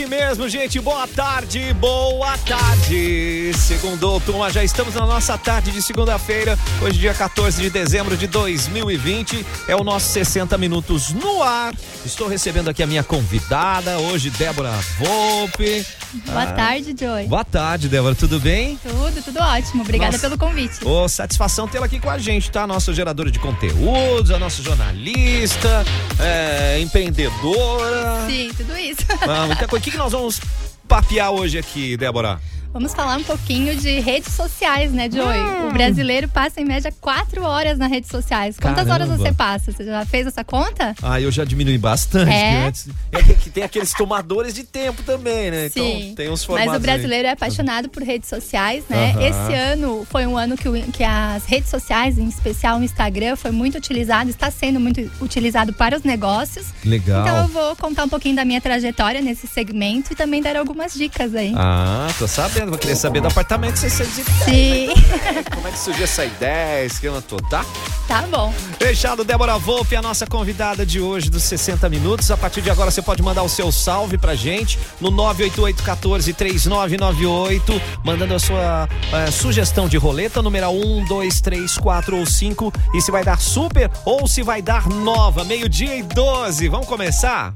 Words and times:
aqui 0.00 0.06
mesmo, 0.06 0.48
gente. 0.48 0.80
Boa 0.80 1.06
tarde, 1.06 1.74
boa 1.74 2.38
tarde. 2.38 3.52
Segundo 3.54 4.18
turma, 4.20 4.50
já 4.50 4.64
estamos 4.64 4.94
na 4.94 5.04
nossa 5.04 5.36
tarde 5.36 5.70
de 5.70 5.82
segunda-feira. 5.82 6.58
Hoje, 6.80 6.98
dia 6.98 7.12
14 7.12 7.60
de 7.60 7.68
dezembro 7.68 8.16
de 8.16 8.26
2020. 8.26 9.44
É 9.68 9.76
o 9.76 9.84
nosso 9.84 10.06
60 10.12 10.56
Minutos 10.56 11.10
no 11.10 11.42
ar. 11.42 11.74
Estou 12.04 12.28
recebendo 12.28 12.68
aqui 12.68 12.82
a 12.82 12.86
minha 12.86 13.02
convidada, 13.02 13.98
hoje, 13.98 14.30
Débora 14.30 14.72
Volpe. 14.98 15.84
Boa 16.26 16.42
ah. 16.42 16.52
tarde, 16.52 16.94
Joy. 16.98 17.26
Boa 17.26 17.44
tarde, 17.44 17.88
Débora. 17.88 18.14
Tudo 18.14 18.40
bem? 18.40 18.76
Tudo, 18.82 19.22
tudo 19.22 19.38
ótimo. 19.40 19.82
Obrigada 19.82 20.12
nossa. 20.12 20.28
pelo 20.28 20.38
convite. 20.38 20.84
Ô, 20.84 21.04
oh, 21.04 21.08
satisfação 21.08 21.68
tê-la 21.68 21.86
aqui 21.86 22.00
com 22.00 22.10
a 22.10 22.18
gente, 22.18 22.50
tá? 22.50 22.66
Nossa 22.66 22.92
geradora 22.92 23.30
de 23.30 23.38
conteúdos, 23.38 24.30
a 24.30 24.38
nossa 24.38 24.62
jornalista, 24.62 25.84
é, 26.18 26.80
empreendedora. 26.80 28.26
Sim, 28.26 28.50
tudo 28.56 28.76
isso. 28.76 29.02
Ah, 29.28 29.46
muita 29.46 29.68
coisa. 29.68 29.80
O 29.80 29.84
que, 29.84 29.90
que 29.90 29.98
nós 29.98 30.12
vamos 30.12 30.40
papear 30.88 31.30
hoje 31.30 31.58
aqui, 31.58 31.96
Débora? 31.96 32.40
Vamos 32.72 32.94
falar 32.94 33.16
um 33.16 33.24
pouquinho 33.24 33.74
de 33.74 33.98
redes 33.98 34.32
sociais, 34.32 34.92
né, 34.92 35.10
Joey? 35.10 35.40
Hum. 35.40 35.68
O 35.68 35.72
brasileiro 35.72 36.28
passa 36.28 36.60
em 36.60 36.64
média 36.64 36.92
quatro 37.00 37.42
horas 37.42 37.76
nas 37.76 37.90
redes 37.90 38.08
sociais. 38.08 38.56
Quantas 38.56 38.86
Caramba. 38.86 39.12
horas 39.12 39.18
você 39.18 39.32
passa? 39.32 39.72
Você 39.72 39.84
já 39.84 40.06
fez 40.06 40.24
essa 40.28 40.44
conta? 40.44 40.94
Ah, 41.02 41.20
eu 41.20 41.32
já 41.32 41.44
diminui 41.44 41.76
bastante. 41.78 42.30
É, 42.30 42.66
antes... 42.66 42.88
é 43.10 43.34
que 43.34 43.50
tem 43.50 43.64
aqueles 43.64 43.92
tomadores 43.92 44.54
de 44.54 44.62
tempo 44.62 45.02
também, 45.02 45.50
né? 45.50 45.66
Então, 45.66 45.84
Sim. 45.84 46.02
Então 46.02 46.14
tem 46.14 46.30
uns 46.30 46.44
formatos. 46.44 46.72
Mas 46.72 46.78
o 46.78 46.80
brasileiro 46.80 47.26
aí. 47.26 47.30
é 47.30 47.32
apaixonado 47.32 47.88
por 47.88 48.04
redes 48.04 48.28
sociais, 48.28 48.84
né? 48.88 49.14
Esse 49.18 49.52
ano 49.52 50.06
foi 50.08 50.24
um 50.26 50.38
ano 50.38 50.56
que, 50.56 50.68
o, 50.68 50.72
que 50.92 51.02
as 51.02 51.44
redes 51.46 51.70
sociais, 51.70 52.18
em 52.18 52.28
especial 52.28 52.78
o 52.78 52.84
Instagram, 52.84 53.34
foi 53.34 53.50
muito 53.50 53.78
utilizado, 53.78 54.30
está 54.30 54.48
sendo 54.48 54.78
muito 54.78 55.10
utilizado 55.20 55.72
para 55.72 55.96
os 55.96 56.04
negócios. 56.04 56.66
Legal. 56.84 57.22
Então 57.22 57.36
eu 57.38 57.48
vou 57.48 57.74
contar 57.74 58.04
um 58.04 58.08
pouquinho 58.08 58.36
da 58.36 58.44
minha 58.44 58.60
trajetória 58.60 59.20
nesse 59.20 59.48
segmento 59.48 60.12
e 60.12 60.16
também 60.16 60.40
dar 60.40 60.56
algumas 60.56 60.94
dicas 60.94 61.34
aí. 61.34 61.52
Ah, 61.56 62.08
tô 62.16 62.28
sabendo 62.28 62.59
sabendo, 62.60 62.70
vou 62.70 62.78
querer 62.78 62.96
saber 62.96 63.20
do 63.20 63.28
apartamento 63.28 63.78
610. 63.78 64.26
Sim. 64.44 64.94
Como 65.54 65.68
é 65.68 65.70
que 65.70 65.78
surgiu 65.78 66.04
essa 66.04 66.24
ideia, 66.24 66.84
esquema 66.84 67.22
todo, 67.22 67.42
tá? 67.48 67.64
Tá 68.06 68.22
bom. 68.22 68.52
Fechado, 68.78 69.24
Débora 69.24 69.56
Volpe, 69.56 69.94
a 69.94 70.02
nossa 70.02 70.26
convidada 70.26 70.84
de 70.84 71.00
hoje 71.00 71.30
dos 71.30 71.44
60 71.44 71.88
minutos. 71.88 72.30
A 72.30 72.36
partir 72.36 72.60
de 72.60 72.70
agora 72.70 72.90
você 72.90 73.00
pode 73.00 73.22
mandar 73.22 73.42
o 73.42 73.48
seu 73.48 73.70
salve 73.70 74.18
pra 74.18 74.34
gente 74.34 74.78
no 75.00 75.10
988 75.10 75.82
14 75.82 76.32
3998, 76.32 77.80
mandando 78.04 78.34
a 78.34 78.38
sua 78.38 78.88
uh, 78.88 79.32
sugestão 79.32 79.88
de 79.88 79.96
roleta, 79.96 80.42
numeral 80.42 80.74
1, 80.74 81.04
2, 81.04 81.40
3, 81.40 81.78
4 81.78 82.18
ou 82.18 82.26
5. 82.26 82.72
E 82.94 83.00
se 83.00 83.10
vai 83.10 83.24
dar 83.24 83.40
super 83.40 83.90
ou 84.04 84.26
se 84.26 84.42
vai 84.42 84.60
dar 84.60 84.88
nova, 84.88 85.44
meio-dia 85.44 85.96
e 85.96 86.02
12. 86.02 86.68
Vamos 86.68 86.86
começar? 86.86 87.54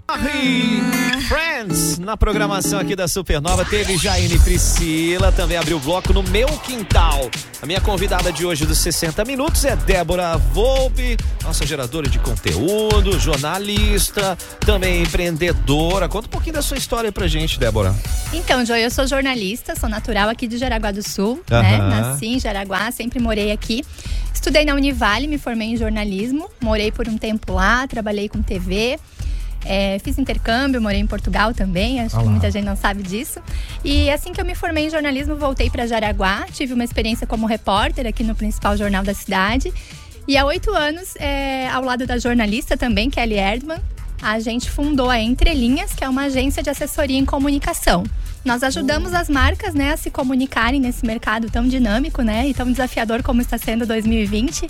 Friends, 1.28 1.98
na 1.98 2.16
programação 2.16 2.78
aqui 2.78 2.94
da 2.94 3.08
Supernova, 3.08 3.64
teve 3.64 3.96
Jaine 3.96 4.38
Priscila. 4.38 4.93
Priscila 4.94 5.32
também 5.32 5.56
abriu 5.56 5.76
o 5.76 5.80
bloco 5.80 6.12
no 6.12 6.22
meu 6.22 6.46
quintal. 6.60 7.28
A 7.60 7.66
minha 7.66 7.80
convidada 7.80 8.32
de 8.32 8.46
hoje 8.46 8.64
dos 8.64 8.78
60 8.78 9.24
minutos 9.24 9.64
é 9.64 9.74
Débora 9.74 10.36
Volpe, 10.36 11.16
nossa 11.42 11.66
geradora 11.66 12.08
de 12.08 12.20
conteúdo, 12.20 13.18
jornalista, 13.18 14.38
também 14.60 15.02
empreendedora. 15.02 16.08
Conta 16.08 16.28
um 16.28 16.30
pouquinho 16.30 16.54
da 16.54 16.62
sua 16.62 16.76
história 16.76 17.10
pra 17.10 17.26
gente, 17.26 17.58
Débora. 17.58 17.92
Então, 18.32 18.64
Joy, 18.64 18.84
eu 18.84 18.90
sou 18.90 19.04
jornalista, 19.04 19.74
sou 19.74 19.88
natural 19.88 20.28
aqui 20.28 20.46
de 20.46 20.58
Jaraguá 20.58 20.92
do 20.92 21.02
Sul, 21.02 21.42
uhum. 21.50 21.62
né? 21.62 21.78
Nasci 21.78 22.26
em 22.26 22.38
Jaraguá, 22.38 22.92
sempre 22.92 23.18
morei 23.18 23.50
aqui. 23.50 23.84
Estudei 24.32 24.64
na 24.64 24.74
Univale, 24.74 25.26
me 25.26 25.38
formei 25.38 25.70
em 25.70 25.76
jornalismo, 25.76 26.48
morei 26.62 26.92
por 26.92 27.08
um 27.08 27.18
tempo 27.18 27.52
lá, 27.52 27.84
trabalhei 27.88 28.28
com 28.28 28.40
TV. 28.40 28.96
É, 29.64 29.98
fiz 30.00 30.18
intercâmbio, 30.18 30.80
morei 30.80 31.00
em 31.00 31.06
Portugal 31.06 31.54
também, 31.54 32.00
acho 32.00 32.14
Olá. 32.16 32.24
que 32.24 32.30
muita 32.30 32.50
gente 32.50 32.64
não 32.64 32.76
sabe 32.76 33.02
disso. 33.02 33.40
E 33.84 34.10
assim 34.10 34.32
que 34.32 34.40
eu 34.40 34.44
me 34.44 34.54
formei 34.54 34.86
em 34.86 34.90
jornalismo, 34.90 35.36
voltei 35.36 35.70
para 35.70 35.86
Jaraguá, 35.86 36.46
tive 36.52 36.74
uma 36.74 36.84
experiência 36.84 37.26
como 37.26 37.46
repórter 37.46 38.06
aqui 38.06 38.22
no 38.22 38.34
principal 38.34 38.76
jornal 38.76 39.02
da 39.02 39.14
cidade. 39.14 39.72
E 40.26 40.36
há 40.36 40.44
oito 40.44 40.72
anos, 40.72 41.14
é, 41.16 41.68
ao 41.68 41.84
lado 41.84 42.06
da 42.06 42.18
jornalista 42.18 42.76
também, 42.76 43.10
Kelly 43.10 43.34
Erdman, 43.34 43.80
a 44.22 44.40
gente 44.40 44.70
fundou 44.70 45.10
a 45.10 45.20
Entrelinhas, 45.20 45.92
que 45.92 46.02
é 46.02 46.08
uma 46.08 46.22
agência 46.22 46.62
de 46.62 46.70
assessoria 46.70 47.18
em 47.18 47.26
comunicação. 47.26 48.04
Nós 48.42 48.62
ajudamos 48.62 49.12
as 49.12 49.28
marcas, 49.28 49.74
né, 49.74 49.92
a 49.92 49.96
se 49.98 50.10
comunicarem 50.10 50.80
nesse 50.80 51.04
mercado 51.04 51.50
tão 51.50 51.68
dinâmico, 51.68 52.22
né, 52.22 52.48
e 52.48 52.54
tão 52.54 52.70
desafiador 52.70 53.22
como 53.22 53.42
está 53.42 53.58
sendo 53.58 53.86
2020. 53.86 54.66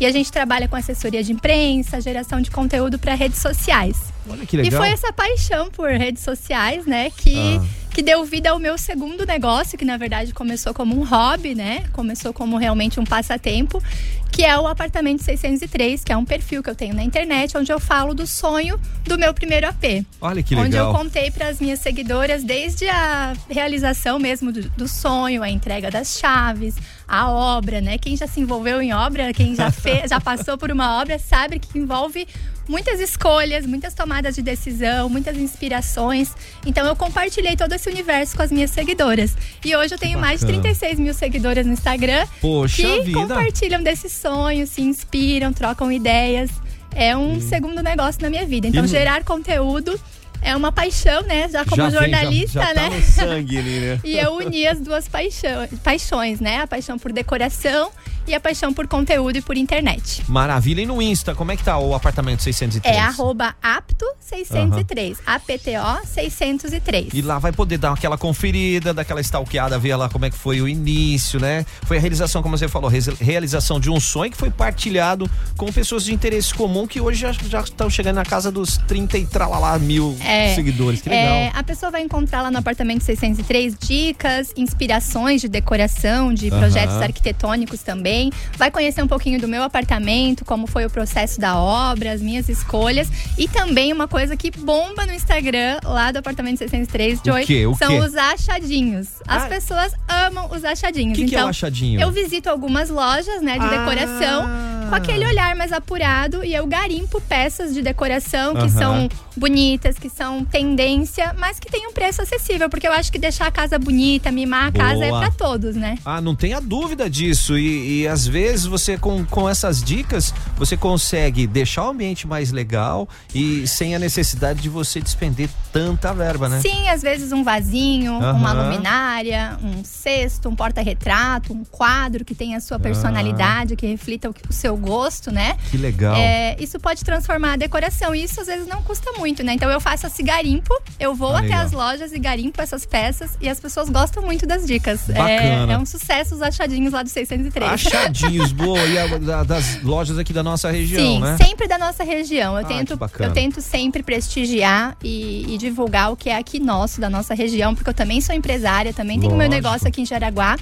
E 0.00 0.06
a 0.06 0.10
gente 0.10 0.32
trabalha 0.32 0.66
com 0.66 0.74
assessoria 0.74 1.22
de 1.22 1.32
imprensa, 1.32 2.00
geração 2.00 2.40
de 2.40 2.50
conteúdo 2.50 2.98
para 2.98 3.14
redes 3.14 3.40
sociais. 3.40 4.15
Olha 4.28 4.46
que 4.46 4.56
legal. 4.56 4.72
E 4.72 4.76
foi 4.76 4.88
essa 4.90 5.12
paixão 5.12 5.70
por 5.70 5.90
redes 5.90 6.22
sociais, 6.22 6.86
né, 6.86 7.10
que 7.10 7.58
ah 7.58 7.86
que 7.96 8.02
deu 8.02 8.22
vida 8.26 8.50
ao 8.50 8.58
meu 8.58 8.76
segundo 8.76 9.24
negócio, 9.24 9.78
que 9.78 9.84
na 9.84 9.96
verdade 9.96 10.34
começou 10.34 10.74
como 10.74 10.94
um 10.94 11.02
hobby, 11.02 11.54
né? 11.54 11.84
Começou 11.94 12.30
como 12.30 12.58
realmente 12.58 13.00
um 13.00 13.04
passatempo, 13.04 13.82
que 14.30 14.44
é 14.44 14.58
o 14.58 14.66
apartamento 14.66 15.22
603, 15.22 16.04
que 16.04 16.12
é 16.12 16.16
um 16.16 16.26
perfil 16.26 16.62
que 16.62 16.68
eu 16.68 16.74
tenho 16.74 16.94
na 16.94 17.02
internet, 17.02 17.56
onde 17.56 17.72
eu 17.72 17.80
falo 17.80 18.12
do 18.12 18.26
sonho 18.26 18.78
do 19.02 19.16
meu 19.16 19.32
primeiro 19.32 19.66
AP. 19.66 20.04
Olha 20.20 20.42
que 20.42 20.54
legal. 20.54 20.66
Onde 20.66 20.76
eu 20.76 20.92
contei 20.92 21.30
para 21.30 21.48
as 21.48 21.58
minhas 21.58 21.80
seguidoras 21.80 22.44
desde 22.44 22.86
a 22.86 23.32
realização 23.48 24.18
mesmo 24.18 24.52
do, 24.52 24.68
do 24.68 24.86
sonho, 24.86 25.42
a 25.42 25.48
entrega 25.48 25.90
das 25.90 26.18
chaves, 26.18 26.74
a 27.06 27.30
obra, 27.30 27.80
né? 27.80 27.98
Quem 27.98 28.16
já 28.16 28.26
se 28.26 28.40
envolveu 28.40 28.80
em 28.82 28.92
obra, 28.92 29.32
quem 29.32 29.54
já 29.54 29.70
fez, 29.70 30.10
já 30.10 30.20
passou 30.20 30.58
por 30.58 30.70
uma 30.70 31.00
obra, 31.00 31.18
sabe 31.18 31.58
que 31.58 31.78
envolve 31.78 32.26
muitas 32.68 32.98
escolhas, 33.00 33.64
muitas 33.64 33.94
tomadas 33.94 34.34
de 34.34 34.42
decisão, 34.42 35.08
muitas 35.08 35.36
inspirações. 35.36 36.32
Então 36.64 36.86
eu 36.86 36.96
compartilhei 36.96 37.56
todo 37.56 37.72
esse 37.72 37.88
universo 37.88 38.36
com 38.36 38.42
as 38.42 38.50
minhas 38.50 38.70
seguidoras. 38.70 39.36
E 39.64 39.76
hoje 39.76 39.94
eu 39.94 39.98
tenho 39.98 40.18
mais 40.18 40.40
de 40.40 40.46
36 40.46 40.98
mil 40.98 41.14
seguidoras 41.14 41.64
no 41.64 41.72
Instagram 41.72 42.26
Poxa 42.40 42.82
que 42.82 43.02
vida. 43.02 43.20
compartilham 43.20 43.82
desses 43.82 44.12
sonhos, 44.12 44.70
se 44.70 44.82
inspiram, 44.82 45.52
trocam 45.52 45.90
ideias. 45.90 46.50
É 46.94 47.14
um 47.14 47.40
segundo 47.40 47.82
negócio 47.82 48.22
na 48.22 48.30
minha 48.30 48.46
vida. 48.46 48.66
Então, 48.66 48.86
gerar 48.86 49.22
conteúdo 49.22 50.00
é 50.46 50.54
uma 50.54 50.70
paixão, 50.70 51.22
né? 51.22 51.48
Já 51.48 51.64
como 51.64 51.76
já 51.76 51.90
jornalista, 51.90 52.60
vem, 52.60 52.68
já, 52.68 52.74
já 52.74 52.88
né? 52.88 52.96
Tá 52.96 53.02
sangue 53.02 53.58
ali, 53.58 53.80
né? 53.80 54.00
e 54.04 54.16
eu 54.16 54.34
uni 54.34 54.66
as 54.66 54.80
duas 54.80 55.08
paixão, 55.08 55.66
paixões, 55.82 56.38
né? 56.38 56.60
A 56.60 56.66
paixão 56.68 56.96
por 56.98 57.12
decoração 57.12 57.90
e 58.26 58.34
a 58.34 58.40
paixão 58.40 58.72
por 58.72 58.86
conteúdo 58.88 59.36
e 59.36 59.42
por 59.42 59.56
internet. 59.56 60.24
Maravilha. 60.28 60.82
E 60.82 60.86
no 60.86 61.00
Insta, 61.00 61.34
como 61.34 61.52
é 61.52 61.56
que 61.56 61.62
tá 61.62 61.78
o 61.78 61.94
apartamento 61.94 62.42
603? 62.42 62.94
É 62.94 63.00
arroba 63.00 63.54
apto603. 63.62 65.10
Uhum. 65.10 65.16
APTO 65.26 66.06
603. 66.06 67.14
E 67.14 67.22
lá 67.22 67.38
vai 67.38 67.52
poder 67.52 67.78
dar 67.78 67.92
aquela 67.92 68.18
conferida, 68.18 68.92
daquela 68.92 69.20
stalkeada, 69.20 69.78
ver 69.78 69.96
lá 69.96 70.08
como 70.08 70.24
é 70.24 70.30
que 70.30 70.36
foi 70.36 70.60
o 70.60 70.68
início, 70.68 71.38
né? 71.38 71.64
Foi 71.84 71.98
a 71.98 72.00
realização, 72.00 72.42
como 72.42 72.58
você 72.58 72.68
falou, 72.68 72.90
realização 73.20 73.78
de 73.78 73.90
um 73.90 74.00
sonho 74.00 74.30
que 74.30 74.36
foi 74.36 74.50
partilhado 74.50 75.30
com 75.56 75.72
pessoas 75.72 76.04
de 76.04 76.12
interesse 76.12 76.52
comum 76.52 76.86
que 76.86 77.00
hoje 77.00 77.20
já, 77.20 77.32
já 77.32 77.60
estão 77.60 77.88
chegando 77.88 78.16
na 78.16 78.24
casa 78.24 78.50
dos 78.50 78.76
30 78.78 79.18
e 79.18 79.26
tralalá 79.26 79.78
mil 79.78 80.16
é, 80.20 80.54
seguidores. 80.54 81.00
Que 81.00 81.08
legal. 81.08 81.34
É, 81.34 81.52
a 81.54 81.62
pessoa 81.62 81.90
vai 81.90 82.02
encontrar 82.02 82.42
lá 82.42 82.50
no 82.50 82.58
apartamento 82.58 83.04
603 83.04 83.76
dicas, 83.78 84.52
inspirações 84.56 85.40
de 85.40 85.48
decoração, 85.48 86.32
de 86.32 86.50
projetos 86.50 86.96
uhum. 86.96 87.02
arquitetônicos 87.02 87.82
também 87.82 88.15
também. 88.16 88.32
Vai 88.56 88.70
conhecer 88.70 89.02
um 89.02 89.08
pouquinho 89.08 89.40
do 89.40 89.46
meu 89.46 89.62
apartamento, 89.62 90.44
como 90.44 90.66
foi 90.66 90.86
o 90.86 90.90
processo 90.90 91.40
da 91.40 91.58
obra, 91.58 92.12
as 92.12 92.20
minhas 92.20 92.48
escolhas. 92.48 93.08
E 93.36 93.46
também 93.46 93.92
uma 93.92 94.08
coisa 94.08 94.36
que 94.36 94.50
bomba 94.50 95.04
no 95.06 95.12
Instagram, 95.12 95.78
lá 95.84 96.10
do 96.10 96.18
apartamento 96.18 96.58
603, 96.58 97.20
Joy, 97.24 97.42
o 97.42 97.46
quê? 97.46 97.66
O 97.66 97.74
são 97.74 97.88
quê? 97.88 98.00
os 98.00 98.14
achadinhos. 98.14 99.08
As 99.26 99.44
ah. 99.44 99.46
pessoas 99.46 99.92
amam 100.08 100.48
os 100.50 100.64
achadinhos. 100.64 101.12
O 101.12 101.20
que, 101.20 101.22
então, 101.22 101.28
que 101.28 101.34
é 101.34 101.38
o 101.38 101.40
então, 101.40 101.50
achadinho? 101.50 102.00
Eu 102.00 102.10
visito 102.10 102.48
algumas 102.48 102.88
lojas, 102.88 103.42
né, 103.42 103.58
de 103.58 103.66
ah. 103.66 103.68
decoração 103.68 104.75
com 104.88 104.94
aquele 104.94 105.26
olhar 105.26 105.54
mais 105.56 105.72
apurado 105.72 106.44
e 106.44 106.54
eu 106.54 106.66
garimpo 106.66 107.20
peças 107.20 107.74
de 107.74 107.82
decoração 107.82 108.54
que 108.54 108.70
são 108.70 109.08
bonitas, 109.36 109.98
que 109.98 110.08
são 110.08 110.44
tendência, 110.44 111.34
mas 111.38 111.60
que 111.60 111.70
tem 111.70 111.86
um 111.86 111.92
preço 111.92 112.22
acessível, 112.22 112.70
porque 112.70 112.88
eu 112.88 112.92
acho 112.92 113.12
que 113.12 113.18
deixar 113.18 113.46
a 113.46 113.50
casa 113.50 113.78
bonita, 113.78 114.32
mimar 114.32 114.68
a 114.68 114.70
Boa. 114.70 114.84
casa 114.84 115.04
é 115.04 115.10
para 115.10 115.30
todos, 115.30 115.76
né? 115.76 115.98
Ah, 116.04 116.20
não 116.20 116.34
tenha 116.34 116.60
dúvida 116.60 117.08
disso. 117.08 117.58
E, 117.58 118.02
e 118.02 118.08
às 118.08 118.26
vezes 118.26 118.66
você, 118.66 118.96
com, 118.96 119.24
com 119.26 119.48
essas 119.48 119.82
dicas, 119.82 120.32
você 120.56 120.76
consegue 120.76 121.46
deixar 121.46 121.86
o 121.86 121.90
ambiente 121.90 122.26
mais 122.26 122.50
legal 122.50 123.08
e 123.34 123.66
sem 123.66 123.94
a 123.94 123.98
necessidade 123.98 124.60
de 124.60 124.68
você 124.68 125.00
despender 125.00 125.50
tanta 125.72 126.12
verba, 126.14 126.48
né? 126.48 126.60
Sim, 126.60 126.88
às 126.88 127.02
vezes 127.02 127.32
um 127.32 127.44
vasinho, 127.44 128.14
uhum. 128.14 128.30
uma 128.32 128.52
luminária, 128.52 129.58
um 129.62 129.84
cesto, 129.84 130.48
um 130.48 130.56
porta-retrato, 130.56 131.52
um 131.52 131.64
quadro 131.64 132.24
que 132.24 132.34
tenha 132.34 132.56
a 132.56 132.60
sua 132.60 132.78
personalidade, 132.78 133.72
uhum. 133.72 133.76
que 133.76 133.86
reflita 133.86 134.30
o 134.30 134.52
seu 134.52 134.75
seu 134.76 134.78
gosto, 134.78 135.32
né? 135.32 135.56
Que 135.70 135.76
legal. 135.76 136.14
É, 136.14 136.56
isso 136.60 136.78
pode 136.78 137.02
transformar 137.02 137.54
a 137.54 137.56
decoração. 137.56 138.14
E 138.14 138.22
isso 138.22 138.40
às 138.40 138.46
vezes 138.46 138.66
não 138.66 138.82
custa 138.82 139.12
muito, 139.12 139.42
né? 139.42 139.54
Então 139.54 139.70
eu 139.70 139.80
faço 139.80 140.06
esse 140.06 140.22
garimpo, 140.22 140.74
eu 141.00 141.14
vou 141.14 141.30
ah, 141.30 141.38
até 141.38 141.48
legal. 141.48 141.64
as 141.64 141.72
lojas 141.72 142.12
e 142.12 142.18
garimpo 142.18 142.60
essas 142.60 142.84
peças 142.84 143.36
e 143.40 143.48
as 143.48 143.58
pessoas 143.58 143.88
gostam 143.88 144.22
muito 144.22 144.46
das 144.46 144.66
dicas. 144.66 145.08
É, 145.10 145.72
é, 145.72 145.78
um 145.78 145.86
sucesso 145.86 146.34
os 146.34 146.42
achadinhos 146.42 146.92
lá 146.92 147.02
do 147.02 147.08
603. 147.08 147.72
Achadinhos, 147.72 148.52
boa. 148.52 148.78
E 148.80 148.98
a, 148.98 149.42
das 149.44 149.82
lojas 149.82 150.18
aqui 150.18 150.32
da 150.32 150.42
nossa 150.42 150.70
região, 150.70 151.00
Sim, 151.00 151.20
né? 151.20 151.36
sempre 151.42 151.66
da 151.66 151.78
nossa 151.78 152.04
região. 152.04 152.58
Eu, 152.58 152.64
ah, 152.64 152.68
tento, 152.68 152.98
eu 153.20 153.32
tento 153.32 153.60
sempre 153.60 154.02
prestigiar 154.02 154.96
e, 155.02 155.54
e, 155.54 155.58
divulgar 155.58 156.12
o 156.12 156.16
que 156.16 156.28
é 156.28 156.36
aqui 156.36 156.60
nosso, 156.60 157.00
da 157.00 157.08
nossa 157.08 157.34
região, 157.34 157.74
porque 157.74 157.90
eu 157.90 157.94
também 157.94 158.20
sou 158.20 158.34
empresária, 158.34 158.92
também 158.92 159.18
tenho 159.18 159.36
meu 159.36 159.48
negócio 159.48 159.88
aqui 159.88 160.02
em 160.02 160.06
Jaraguá. 160.06 160.56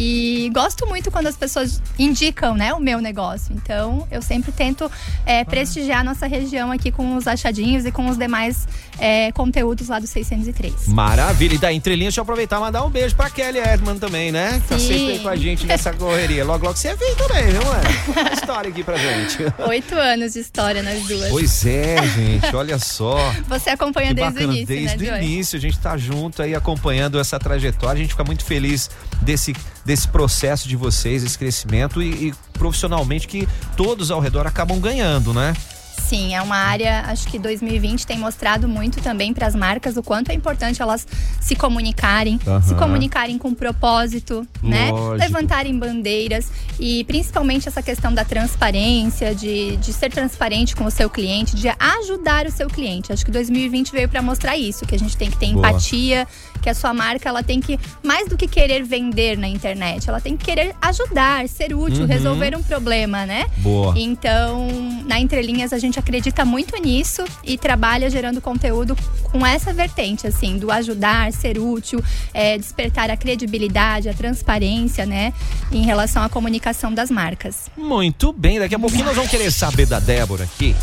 E 0.00 0.48
gosto 0.54 0.86
muito 0.86 1.10
quando 1.10 1.26
as 1.26 1.36
pessoas 1.36 1.82
indicam, 1.98 2.54
né, 2.54 2.72
o 2.72 2.78
meu 2.78 3.00
negócio. 3.00 3.52
Então, 3.52 4.06
eu 4.12 4.22
sempre 4.22 4.52
tento 4.52 4.88
é, 5.26 5.42
prestigiar 5.42 6.02
a 6.02 6.04
nossa 6.04 6.24
região 6.28 6.70
aqui 6.70 6.92
com 6.92 7.16
os 7.16 7.26
achadinhos 7.26 7.84
e 7.84 7.90
com 7.90 8.08
os 8.08 8.16
demais 8.16 8.68
é, 9.00 9.32
conteúdos 9.32 9.88
lá 9.88 9.98
do 9.98 10.06
603. 10.06 10.86
Maravilha. 10.86 11.56
E 11.56 11.58
da 11.58 11.72
entrelinha, 11.72 12.10
deixa 12.10 12.20
eu 12.20 12.22
aproveitar 12.22 12.58
e 12.58 12.60
mandar 12.60 12.84
um 12.84 12.90
beijo 12.90 13.16
pra 13.16 13.28
Kelly 13.28 13.58
Edman 13.58 13.98
também, 13.98 14.30
né? 14.30 14.60
Que 14.60 14.68
tá 14.68 14.78
sempre 14.78 15.18
com 15.18 15.28
a 15.28 15.34
gente 15.34 15.66
nessa 15.66 15.92
correria. 15.92 16.44
Logo, 16.44 16.64
logo 16.64 16.78
você 16.78 16.94
vem 16.94 17.16
também, 17.16 17.46
viu, 17.48 17.64
mano? 17.64 18.34
história 18.34 18.70
aqui 18.70 18.84
pra 18.84 18.96
gente. 18.96 19.38
Oito 19.66 19.96
anos 19.96 20.34
de 20.34 20.38
história 20.38 20.80
nas 20.80 21.02
duas. 21.08 21.28
Pois 21.28 21.66
é, 21.66 21.96
gente, 22.06 22.54
olha 22.54 22.78
só. 22.78 23.16
Você 23.48 23.70
acompanha 23.70 24.14
desde 24.14 24.32
bacana, 24.32 24.52
o 24.52 24.56
início, 24.56 24.76
Desde 24.76 25.10
né, 25.10 25.18
o 25.18 25.22
início, 25.24 25.56
a 25.56 25.60
gente 25.60 25.78
tá 25.80 25.96
junto 25.96 26.40
aí 26.40 26.54
acompanhando 26.54 27.18
essa 27.18 27.36
trajetória. 27.36 27.94
A 27.94 28.02
gente 28.02 28.10
fica 28.10 28.22
muito 28.22 28.44
feliz 28.44 28.88
desse 29.20 29.54
desse 29.88 30.06
processo 30.06 30.68
de 30.68 30.76
vocês, 30.76 31.24
esse 31.24 31.38
crescimento 31.38 32.02
e, 32.02 32.28
e 32.28 32.34
profissionalmente 32.52 33.26
que 33.26 33.48
todos 33.74 34.10
ao 34.10 34.20
redor 34.20 34.46
acabam 34.46 34.78
ganhando, 34.78 35.32
né? 35.32 35.54
Sim, 36.00 36.34
é 36.34 36.42
uma 36.42 36.56
área, 36.56 37.02
acho 37.06 37.28
que 37.28 37.38
2020 37.38 38.06
tem 38.06 38.18
mostrado 38.18 38.68
muito 38.68 39.00
também 39.00 39.32
para 39.32 39.46
as 39.46 39.54
marcas 39.54 39.96
o 39.96 40.02
quanto 40.02 40.30
é 40.30 40.34
importante 40.34 40.80
elas 40.80 41.06
se 41.40 41.54
comunicarem, 41.54 42.38
uhum. 42.46 42.62
se 42.62 42.74
comunicarem 42.74 43.38
com 43.38 43.54
propósito, 43.54 44.46
né? 44.62 44.90
Lógico. 44.90 45.14
né? 45.16 45.26
Levantarem 45.26 45.78
bandeiras 45.78 46.50
e 46.78 47.04
principalmente 47.04 47.68
essa 47.68 47.82
questão 47.82 48.12
da 48.12 48.24
transparência, 48.24 49.34
de, 49.34 49.76
de 49.76 49.92
ser 49.92 50.10
transparente 50.10 50.74
com 50.74 50.84
o 50.84 50.90
seu 50.90 51.08
cliente, 51.08 51.56
de 51.56 51.68
ajudar 51.68 52.46
o 52.46 52.50
seu 52.50 52.68
cliente. 52.68 53.12
Acho 53.12 53.24
que 53.24 53.30
2020 53.30 53.92
veio 53.92 54.08
para 54.08 54.20
mostrar 54.20 54.56
isso, 54.56 54.84
que 54.86 54.94
a 54.94 54.98
gente 54.98 55.16
tem 55.16 55.30
que 55.30 55.36
ter 55.36 55.52
Boa. 55.52 55.68
empatia, 55.68 56.26
que 56.60 56.68
a 56.68 56.74
sua 56.74 56.92
marca 56.92 57.28
ela 57.28 57.42
tem 57.42 57.60
que 57.60 57.78
mais 58.02 58.28
do 58.28 58.36
que 58.36 58.46
querer 58.46 58.82
vender 58.82 59.38
na 59.38 59.48
internet, 59.48 60.08
ela 60.08 60.20
tem 60.20 60.36
que 60.36 60.44
querer 60.44 60.74
ajudar, 60.82 61.48
ser 61.48 61.74
útil, 61.74 62.02
uhum. 62.02 62.06
resolver 62.06 62.56
um 62.56 62.62
problema, 62.62 63.24
né? 63.24 63.46
Boa. 63.58 63.94
Então, 63.96 64.68
na 65.06 65.18
entrelinhas 65.18 65.72
a 65.72 65.78
gente 65.78 65.87
acredita 65.96 66.44
muito 66.44 66.76
nisso 66.82 67.24
e 67.44 67.56
trabalha 67.56 68.10
gerando 68.10 68.40
conteúdo 68.40 68.96
com 69.30 69.46
essa 69.46 69.72
vertente, 69.72 70.26
assim, 70.26 70.58
do 70.58 70.72
ajudar, 70.72 71.32
ser 71.32 71.56
útil, 71.58 72.02
é, 72.34 72.58
despertar 72.58 73.10
a 73.10 73.16
credibilidade, 73.16 74.08
a 74.08 74.14
transparência, 74.14 75.06
né, 75.06 75.32
em 75.70 75.84
relação 75.84 76.22
à 76.22 76.28
comunicação 76.28 76.92
das 76.92 77.10
marcas. 77.10 77.70
Muito 77.76 78.32
bem, 78.32 78.58
daqui 78.58 78.74
a 78.74 78.78
pouquinho 78.78 79.04
nós 79.04 79.14
vamos 79.14 79.30
querer 79.30 79.52
saber 79.52 79.86
da 79.86 80.00
Débora 80.00 80.44
aqui 80.44 80.74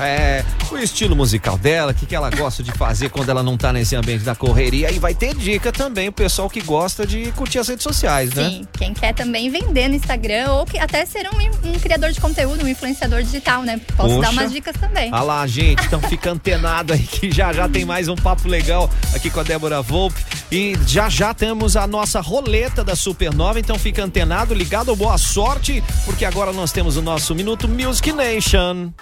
é, 0.00 0.44
o 0.70 0.78
estilo 0.78 1.14
musical 1.14 1.58
dela, 1.58 1.92
o 1.92 1.94
que, 1.94 2.06
que 2.06 2.14
ela 2.14 2.30
gosta 2.30 2.62
de 2.62 2.72
fazer 2.72 3.10
quando 3.10 3.28
ela 3.28 3.42
não 3.42 3.56
tá 3.56 3.72
nesse 3.72 3.94
ambiente 3.94 4.24
da 4.24 4.34
correria. 4.34 4.90
E 4.90 4.98
vai 4.98 5.14
ter 5.14 5.34
dica 5.34 5.70
também 5.70 6.08
o 6.08 6.12
pessoal 6.12 6.48
que 6.48 6.60
gosta 6.60 7.06
de 7.06 7.30
curtir 7.32 7.58
as 7.58 7.68
redes 7.68 7.82
sociais, 7.82 8.32
né? 8.32 8.48
Sim, 8.48 8.68
quem 8.72 8.94
quer 8.94 9.14
também 9.14 9.50
vender 9.50 9.88
no 9.88 9.94
Instagram 9.94 10.52
ou 10.52 10.64
que, 10.64 10.78
até 10.78 11.04
ser 11.04 11.28
um, 11.28 11.68
um 11.68 11.78
criador 11.78 12.12
de 12.12 12.20
conteúdo, 12.20 12.64
um 12.64 12.68
influenciador 12.68 13.22
digital, 13.22 13.62
né? 13.62 13.80
Posso 13.96 14.16
Poxa. 14.16 14.20
dar 14.22 14.32
dicas 14.50 14.76
também. 14.76 15.10
Ah 15.12 15.22
lá, 15.22 15.46
gente, 15.46 15.84
então 15.86 16.00
fica 16.00 16.30
antenado 16.30 16.92
aí 16.92 17.00
que 17.00 17.30
já 17.30 17.52
já 17.52 17.68
tem 17.68 17.84
mais 17.84 18.08
um 18.08 18.16
papo 18.16 18.48
legal 18.48 18.90
aqui 19.14 19.30
com 19.30 19.40
a 19.40 19.42
Débora 19.42 19.82
Volpe. 19.82 20.24
E 20.50 20.76
já 20.86 21.08
já 21.08 21.32
temos 21.32 21.76
a 21.76 21.86
nossa 21.86 22.20
roleta 22.20 22.82
da 22.82 22.96
Supernova, 22.96 23.60
então 23.60 23.78
fica 23.78 24.02
antenado, 24.02 24.52
ligado, 24.52 24.94
boa 24.96 25.16
sorte, 25.16 25.82
porque 26.04 26.24
agora 26.24 26.52
nós 26.52 26.72
temos 26.72 26.96
o 26.96 27.02
nosso 27.02 27.34
Minuto 27.34 27.68
Music 27.68 28.12
Nation. 28.12 28.92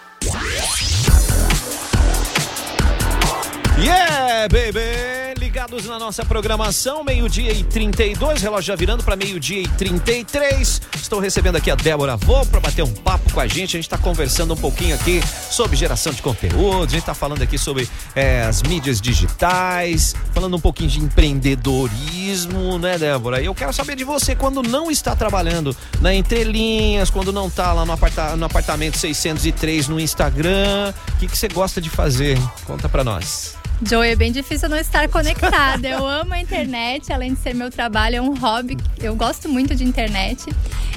Yeah, 3.79 4.49
baby! 4.49 5.28
Ligados 5.69 5.87
na 5.87 5.99
nossa 5.99 6.25
programação, 6.25 7.05
meio-dia 7.05 7.53
e 7.53 7.63
32, 7.63 8.41
relógio 8.41 8.69
já 8.69 8.75
virando 8.75 9.05
para 9.05 9.15
meio-dia 9.17 9.61
e 9.61 9.69
33. 9.69 10.81
Estou 10.97 11.21
recebendo 11.21 11.57
aqui 11.57 11.71
a 11.71 11.75
Débora 11.75 12.17
Vô 12.17 12.45
para 12.47 12.61
bater 12.61 12.83
um 12.83 12.93
papo 12.93 13.33
com 13.33 13.41
a 13.41 13.47
gente. 13.47 13.77
A 13.77 13.79
gente 13.79 13.83
está 13.83 13.99
conversando 13.99 14.55
um 14.55 14.57
pouquinho 14.57 14.95
aqui 14.95 15.21
sobre 15.51 15.77
geração 15.77 16.13
de 16.13 16.23
conteúdo, 16.23 16.85
a 16.85 16.91
gente 16.91 17.01
está 17.01 17.15
falando 17.15 17.43
aqui 17.43 17.59
sobre 17.59 17.89
é, 18.15 18.43
as 18.43 18.63
mídias 18.63 19.01
digitais, 19.01 20.15
falando 20.33 20.57
um 20.57 20.61
pouquinho 20.61 20.89
de 20.89 21.01
empreendedorismo, 21.01 22.79
né, 22.79 22.97
Débora? 22.97 23.41
E 23.43 23.47
eu 23.47 23.55
quero 23.55 23.73
saber 23.73 23.95
de 23.95 24.05
você 24.05 24.35
quando 24.35 24.63
não 24.63 24.91
está 24.91 25.15
trabalhando 25.15 25.77
na 26.01 26.15
entrelinhas, 26.15 27.11
quando 27.11 27.33
não 27.33 27.49
está 27.49 27.73
lá 27.73 27.85
no, 27.85 27.93
aparta 27.93 28.37
no 28.37 28.47
apartamento 28.47 28.97
603 28.97 29.89
no 29.89 30.01
Instagram, 30.01 30.95
o 31.15 31.19
que, 31.19 31.27
que 31.27 31.37
você 31.37 31.49
gosta 31.49 31.81
de 31.81 31.91
fazer? 31.91 32.39
Conta 32.65 32.89
para 32.89 33.05
nós. 33.05 33.59
Joey, 33.83 34.11
é 34.11 34.17
bem 34.17 34.33
difícil 34.33 34.69
não 34.69 34.77
estar 34.77 35.09
conectada. 35.09 35.89
Eu 35.89 36.07
amo 36.07 36.35
a 36.35 36.41
internet, 36.41 37.13
além 37.13 37.35
de 37.35 37.41
ser 37.41 37.55
meu 37.55 37.71
trabalho, 37.71 38.17
é 38.17 38.21
um 38.21 38.35
hobby. 38.35 38.77
Eu 38.99 39.15
gosto 39.15 39.49
muito 39.49 39.75
de 39.75 39.85
internet. 39.85 40.47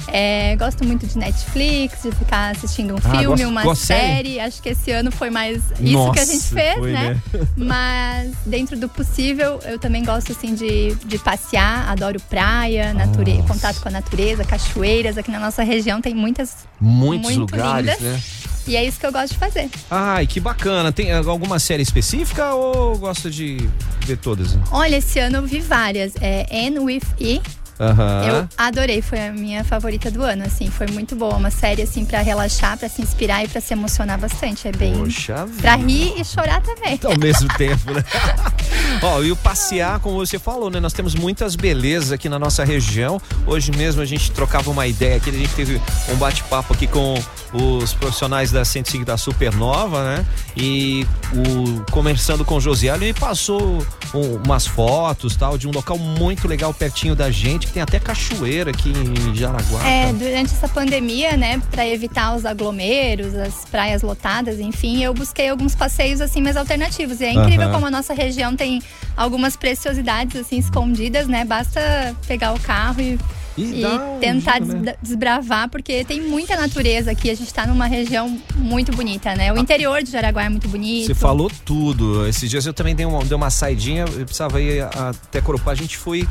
É, 0.08 0.56
gosto 0.56 0.84
muito 0.84 1.06
de 1.06 1.16
Netflix, 1.16 2.02
de 2.02 2.10
ficar 2.12 2.50
assistindo 2.50 2.94
um 2.94 2.98
ah, 2.98 3.10
filme, 3.10 3.26
gosto, 3.26 3.48
uma 3.48 3.62
gosto 3.62 3.86
série. 3.86 4.40
Acho 4.40 4.60
que 4.60 4.70
esse 4.70 4.90
ano 4.90 5.12
foi 5.12 5.30
mais 5.30 5.62
isso 5.80 5.92
Nossa, 5.92 6.12
que 6.12 6.20
a 6.20 6.24
gente 6.24 6.44
fez, 6.44 6.78
foi, 6.78 6.92
né? 6.92 7.20
né? 7.32 7.46
Mas 7.56 8.32
dentro 8.44 8.76
do 8.76 8.88
possível, 8.88 9.60
eu 9.64 9.78
também 9.78 10.04
gosto 10.04 10.32
assim 10.32 10.54
de, 10.54 10.94
de 10.96 11.18
passear, 11.18 11.88
adoro 11.88 12.20
praia, 12.28 12.92
natureza, 12.92 13.42
contato 13.44 13.80
com 13.80 13.88
a 13.88 13.92
natureza, 13.92 14.44
cachoeiras. 14.44 15.16
Aqui 15.16 15.30
na 15.30 15.38
nossa 15.38 15.62
região 15.62 16.00
tem 16.00 16.14
muitas 16.14 16.66
muitos 16.80 17.34
muito 17.34 17.52
lugares, 17.52 17.98
lindas. 17.98 18.00
né? 18.00 18.20
E 18.66 18.76
é 18.76 18.84
isso 18.84 18.98
que 18.98 19.06
eu 19.06 19.12
gosto 19.12 19.32
de 19.32 19.38
fazer. 19.38 19.68
Ai, 19.90 20.26
que 20.26 20.40
bacana. 20.40 20.92
Tem 20.92 21.12
alguma 21.12 21.58
série 21.58 21.82
específica 21.82 22.54
ou 22.54 22.96
gosta 22.96 23.30
de 23.30 23.68
ver 24.06 24.16
todas? 24.18 24.56
Olha, 24.70 24.96
esse 24.96 25.18
ano 25.18 25.38
eu 25.38 25.42
vi 25.42 25.60
várias. 25.60 26.14
É 26.20 26.46
Anne 26.50 26.78
with 26.78 27.02
E 27.18 27.40
Uhum. 27.82 28.28
Eu 28.28 28.48
adorei, 28.56 29.02
foi 29.02 29.26
a 29.26 29.32
minha 29.32 29.64
favorita 29.64 30.08
do 30.08 30.22
ano, 30.22 30.44
assim, 30.44 30.70
foi 30.70 30.86
muito 30.86 31.16
boa, 31.16 31.34
uma 31.34 31.50
série 31.50 31.82
assim 31.82 32.04
para 32.04 32.20
relaxar, 32.20 32.78
para 32.78 32.88
se 32.88 33.02
inspirar 33.02 33.44
e 33.44 33.48
para 33.48 33.60
se 33.60 33.72
emocionar 33.72 34.18
bastante, 34.18 34.68
é 34.68 34.72
bem 34.72 34.94
Poxa 34.94 35.46
para 35.60 35.74
rir 35.76 36.14
e 36.16 36.24
chorar 36.24 36.62
também. 36.62 37.00
Ao 37.02 37.18
mesmo 37.18 37.48
tempo, 37.56 37.92
né? 37.92 38.04
Ó, 39.00 39.22
e 39.22 39.32
o 39.32 39.36
passear, 39.36 40.00
como 40.00 40.16
você 40.16 40.38
falou, 40.38 40.70
né? 40.70 40.80
Nós 40.80 40.92
temos 40.92 41.14
muitas 41.14 41.56
belezas 41.56 42.12
aqui 42.12 42.28
na 42.28 42.38
nossa 42.38 42.64
região. 42.64 43.20
Hoje 43.46 43.70
mesmo 43.72 44.02
a 44.02 44.04
gente 44.04 44.30
trocava 44.30 44.70
uma 44.70 44.86
ideia 44.86 45.16
aqui, 45.16 45.30
a 45.30 45.32
gente 45.32 45.54
teve 45.54 45.80
um 46.08 46.16
bate-papo 46.16 46.72
aqui 46.74 46.86
com 46.86 47.14
os 47.52 47.92
profissionais 47.92 48.50
da 48.50 48.64
105 48.64 49.04
da 49.04 49.16
Supernova, 49.16 50.04
né? 50.04 50.26
E 50.56 51.06
o 51.32 51.90
conversando 51.90 52.44
com 52.44 52.56
o 52.56 52.60
Josiel, 52.60 52.96
ele 52.96 53.12
passou 53.12 53.84
um, 54.14 54.36
umas 54.44 54.66
fotos, 54.66 55.36
tal, 55.36 55.58
de 55.58 55.68
um 55.68 55.70
local 55.70 55.98
muito 55.98 56.48
legal 56.48 56.72
pertinho 56.72 57.14
da 57.14 57.30
gente 57.30 57.68
tem 57.68 57.82
até 57.82 57.98
cachoeira 57.98 58.70
aqui 58.70 58.90
em 58.90 59.34
Jaraguá. 59.34 59.86
É, 59.86 60.12
durante 60.12 60.52
essa 60.52 60.68
pandemia, 60.68 61.36
né, 61.36 61.60
para 61.70 61.86
evitar 61.86 62.34
os 62.34 62.44
aglomeros, 62.44 63.34
as 63.34 63.64
praias 63.64 64.02
lotadas, 64.02 64.58
enfim, 64.58 65.02
eu 65.02 65.14
busquei 65.14 65.48
alguns 65.48 65.74
passeios 65.74 66.20
assim 66.20 66.42
mais 66.42 66.56
alternativos. 66.56 67.20
E 67.20 67.24
é 67.24 67.32
incrível 67.32 67.66
uhum. 67.66 67.74
como 67.74 67.86
a 67.86 67.90
nossa 67.90 68.14
região 68.14 68.56
tem 68.56 68.81
algumas 69.16 69.56
preciosidades 69.56 70.40
assim 70.40 70.58
escondidas, 70.58 71.26
né? 71.26 71.44
Basta 71.44 72.14
pegar 72.26 72.52
o 72.52 72.60
carro 72.60 73.00
e 73.00 73.18
e, 73.56 73.82
e 73.82 74.20
tentar 74.20 74.62
um 74.62 74.66
né? 74.66 74.94
desbravar, 75.02 75.68
porque 75.68 76.04
tem 76.04 76.20
muita 76.20 76.56
natureza 76.56 77.10
aqui. 77.10 77.30
A 77.30 77.34
gente 77.34 77.48
está 77.48 77.66
numa 77.66 77.86
região 77.86 78.38
muito 78.56 78.92
bonita, 78.92 79.34
né? 79.34 79.52
O 79.52 79.56
ah. 79.56 79.60
interior 79.60 80.02
de 80.02 80.10
Jaraguá 80.10 80.44
é 80.44 80.48
muito 80.48 80.68
bonito. 80.68 81.06
Você 81.06 81.14
falou 81.14 81.50
tudo. 81.64 82.26
Esses 82.26 82.48
dias 82.48 82.66
eu 82.66 82.72
também 82.72 82.94
dei 82.94 83.06
uma, 83.06 83.24
dei 83.24 83.36
uma 83.36 83.50
saidinha, 83.50 84.04
eu 84.04 84.24
precisava 84.24 84.60
ir 84.60 84.82
até 84.82 85.40
Corupá. 85.40 85.72
A 85.72 85.74
gente 85.74 85.96
foi 85.96 86.26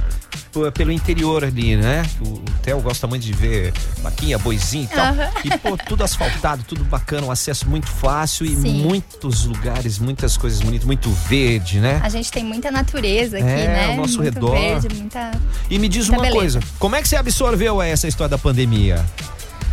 pelo 0.73 0.91
interior 0.91 1.43
ali, 1.43 1.77
né? 1.77 2.03
O, 2.21 2.41
Theo 2.61 2.81
gosta 2.81 3.07
muito 3.07 3.23
de 3.23 3.33
ver 3.33 3.73
vaquinha, 4.01 4.37
boizinho 4.37 4.83
e 4.83 4.87
tal. 4.87 5.13
Uhum. 5.13 5.19
E, 5.45 5.57
pô, 5.57 5.77
tudo 5.77 6.03
asfaltado, 6.03 6.63
tudo 6.67 6.83
bacana, 6.83 7.27
um 7.27 7.31
acesso 7.31 7.67
muito 7.69 7.87
fácil 7.87 8.45
e 8.45 8.55
Sim. 8.55 8.81
muitos 8.81 9.45
lugares, 9.45 9.97
muitas 9.97 10.35
coisas 10.35 10.59
bonitas, 10.59 10.85
muito 10.85 11.09
verde, 11.09 11.79
né? 11.79 12.01
A 12.03 12.09
gente 12.09 12.31
tem 12.31 12.43
muita 12.43 12.69
natureza 12.69 13.37
aqui, 13.37 13.47
é, 13.47 13.67
né? 13.67 13.85
ao 13.85 13.97
nosso 13.97 14.17
muito 14.17 14.33
redor. 14.33 14.51
Verde, 14.51 14.95
muita, 14.95 15.31
e 15.69 15.79
me 15.79 15.87
diz 15.87 16.09
uma 16.09 16.21
beleza. 16.21 16.59
coisa, 16.59 16.59
como 16.77 16.95
é 16.95 17.01
que 17.01 17.07
você 17.07 17.15
absorveu 17.21 17.81
essa 17.81 18.07
história 18.07 18.29
da 18.29 18.37
pandemia? 18.37 19.05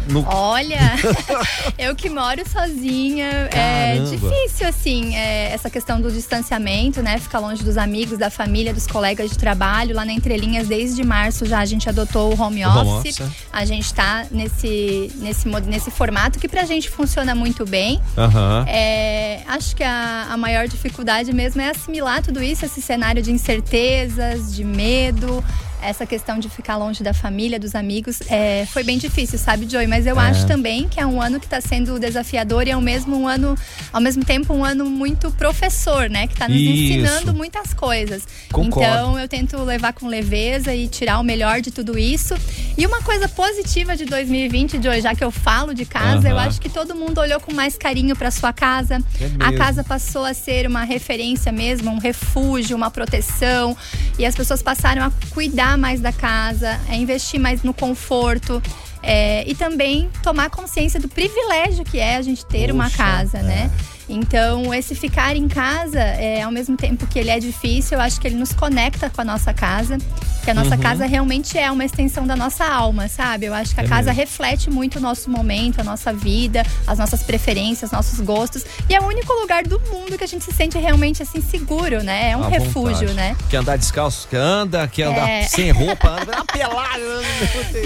No... 0.09 0.25
Olha, 0.26 0.95
eu 1.78 1.95
que 1.95 2.09
moro 2.09 2.43
sozinha, 2.49 3.26
é 3.26 3.49
Caramba. 3.49 4.14
é 4.14 4.17
difícil, 4.17 4.67
assim, 4.67 5.14
é, 5.14 5.52
essa 5.52 5.69
questão 5.69 6.00
do 6.00 6.11
distanciamento, 6.11 7.02
né? 7.02 7.19
Ficar 7.19 7.40
longe 7.40 7.62
dos 7.62 7.76
amigos, 7.76 8.17
da 8.17 8.31
família, 8.31 8.73
dos 8.73 8.87
colegas 8.87 9.31
de 9.31 9.37
trabalho. 9.37 9.95
Lá 9.95 10.07
na 10.07 10.12
Entrelinhas, 10.12 10.67
desde 10.67 11.05
março 11.05 11.45
já 11.45 11.59
a 11.59 11.64
gente 11.67 11.88
adotou 11.88 12.35
o 12.35 12.40
home, 12.40 12.64
o 12.64 12.69
home 12.71 12.90
office. 12.90 13.21
office. 13.21 13.37
A 13.52 13.67
gente 13.67 13.93
tá 13.93 14.25
nesse, 14.31 15.12
nesse, 15.17 15.47
nesse 15.67 15.90
formato 15.90 16.38
que 16.38 16.49
pra 16.49 16.64
gente 16.64 16.88
funciona 16.88 17.35
muito 17.35 17.67
bem. 17.67 18.00
Uhum. 18.17 18.64
É, 18.67 19.40
acho 19.47 19.76
que 19.76 19.85
a, 19.85 20.28
a 20.31 20.37
maior 20.38 20.67
dificuldade 20.69 21.35
mesmo 21.35 21.61
é 21.61 21.69
assimilar 21.69 22.23
tudo 22.23 22.43
isso, 22.43 22.64
esse 22.64 22.81
cenário 22.81 23.23
de 23.23 23.31
incertezas, 23.31 24.55
de 24.55 24.64
medo 24.64 25.45
essa 25.82 26.06
questão 26.06 26.38
de 26.38 26.49
ficar 26.49 26.76
longe 26.76 27.02
da 27.02 27.14
família, 27.14 27.58
dos 27.58 27.75
amigos, 27.75 28.20
é, 28.28 28.66
foi 28.66 28.82
bem 28.82 28.99
difícil, 28.99 29.38
sabe, 29.38 29.68
Joey? 29.68 29.87
Mas 29.87 30.06
eu 30.06 30.18
é. 30.20 30.28
acho 30.28 30.47
também 30.47 30.88
que 30.88 31.00
é 31.00 31.06
um 31.06 31.20
ano 31.20 31.38
que 31.38 31.47
está 31.47 31.61
sendo 31.61 31.99
desafiador 31.99 32.66
e 32.66 32.70
é 32.70 32.76
o 32.76 32.80
mesmo 32.80 33.16
um 33.16 33.28
ano, 33.28 33.56
ao 33.92 34.00
mesmo 34.00 34.25
tempo, 34.25 34.52
um 34.52 34.64
ano 34.64 34.85
muito 34.87 35.30
professor, 35.32 36.08
né? 36.11 36.26
Que 36.26 36.35
está 36.35 36.49
nos 36.49 36.56
Isso. 36.56 36.70
ensinando 36.70 37.35
muitas 37.35 37.73
coisas. 37.75 38.23
Concordo. 38.52 38.88
Então 38.88 39.18
eu 39.18 39.28
tento 39.28 39.56
levar 39.62 39.92
com 39.92 40.08
leveza 40.08 40.75
e 40.75 40.88
tirar 40.88 41.18
o 41.18 41.25
melhor 41.25 41.61
de 41.61 41.70
tudo 41.70 41.99
isso. 41.99 42.35
E 42.76 42.87
uma 42.87 43.02
coisa 43.02 43.28
positiva 43.28 43.97
de 43.97 44.04
2020, 44.04 44.82
Joey, 44.82 45.00
já 45.00 45.14
que 45.14 45.23
eu 45.23 45.30
falo 45.30 45.75
de 45.75 45.85
casa, 45.85 46.28
eu 46.28 46.38
acho 46.38 46.61
que 46.61 46.68
todo 46.68 46.94
mundo 46.94 47.18
olhou 47.20 47.40
com 47.40 47.52
mais 47.52 47.76
carinho 47.76 48.16
para 48.16 48.30
sua 48.30 48.52
casa. 48.52 49.02
É 49.20 49.44
a 49.44 49.52
casa 49.52 49.85
passou 49.85 50.25
a 50.25 50.35
ser 50.35 50.66
uma 50.66 50.85
referência 50.85 51.52
mesmo, 51.52 51.90
um 51.90 51.99
refúgio, 51.99 52.76
uma 52.76 52.90
proteção. 52.90 53.76
E 54.18 54.25
as 54.25 54.35
pessoas 54.35 54.62
passaram 54.62 55.02
a 55.02 55.12
cuidar 55.30 55.67
cuidar 55.68 55.76
mais 55.76 56.00
da 56.00 56.12
casa, 56.12 56.80
é 56.88 56.96
investir 56.96 57.38
mais 57.38 57.62
no 57.62 57.75
conforto. 57.75 58.62
É, 59.02 59.48
e 59.48 59.54
também 59.54 60.10
tomar 60.22 60.50
consciência 60.50 60.98
do 60.98 61.08
privilégio 61.08 61.84
que 61.84 61.98
é 61.98 62.16
a 62.16 62.22
gente 62.22 62.44
ter 62.44 62.68
Puxa, 62.68 62.72
uma 62.72 62.90
casa, 62.90 63.42
né? 63.42 63.70
é. 63.94 63.98
Né? 64.09 64.15
Então, 64.15 64.73
esse 64.75 64.95
ficar 64.95 65.37
em 65.37 65.49
casa, 65.49 66.00
é, 66.00 66.43
ao 66.43 66.50
mesmo 66.50 66.77
tempo 66.77 67.07
que 67.07 67.19
ele 67.19 67.31
é 67.31 67.38
difícil, 67.38 67.99
eu 67.99 68.03
acho 68.03 68.21
que 68.21 68.27
ele 68.27 68.37
nos 68.37 68.53
conecta 68.53 69.11
com 69.11 69.21
a 69.21 69.25
nossa 69.25 69.53
casa. 69.53 69.99
Que 70.45 70.53
a 70.53 70.55
nossa 70.55 70.77
uhum. 70.77 70.81
casa 70.81 71.05
realmente 71.05 71.59
é 71.59 71.71
uma 71.71 71.85
extensão 71.85 72.27
da 72.27 72.35
nossa 72.35 72.65
alma, 72.65 73.07
sabe? 73.09 73.47
Eu 73.47 73.55
acho 73.55 73.75
que 73.75 73.81
a 73.81 73.85
é 73.85 73.88
casa 73.88 74.11
mesmo. 74.11 74.21
reflete 74.21 74.71
muito 74.71 74.97
o 74.97 75.00
nosso 75.00 75.31
momento, 75.31 75.81
a 75.81 75.85
nossa 75.85 76.12
vida, 76.12 76.65
as 76.87 76.99
nossas 76.99 77.23
preferências, 77.23 77.91
nossos 77.91 78.19
gostos. 78.21 78.65
E 78.88 78.95
é 78.95 79.00
o 79.00 79.07
único 79.07 79.31
lugar 79.35 79.65
do 79.65 79.79
mundo 79.91 80.17
que 80.17 80.25
a 80.25 80.27
gente 80.27 80.45
se 80.45 80.53
sente 80.53 80.79
realmente 80.79 81.23
assim 81.23 81.43
seguro, 81.43 82.03
né? 82.03 82.31
É 82.31 82.37
um 82.37 82.49
refúgio, 82.49 83.12
né? 83.12 83.37
Quer 83.50 83.59
andar 83.59 83.77
descalço, 83.77 84.27
quer 84.29 84.38
anda, 84.38 84.88
quer 84.88 85.05
andar 85.05 85.29
é... 85.29 85.43
sem 85.43 85.71
roupa, 85.71 86.09
anda 86.09 86.45
pelado. 86.50 87.03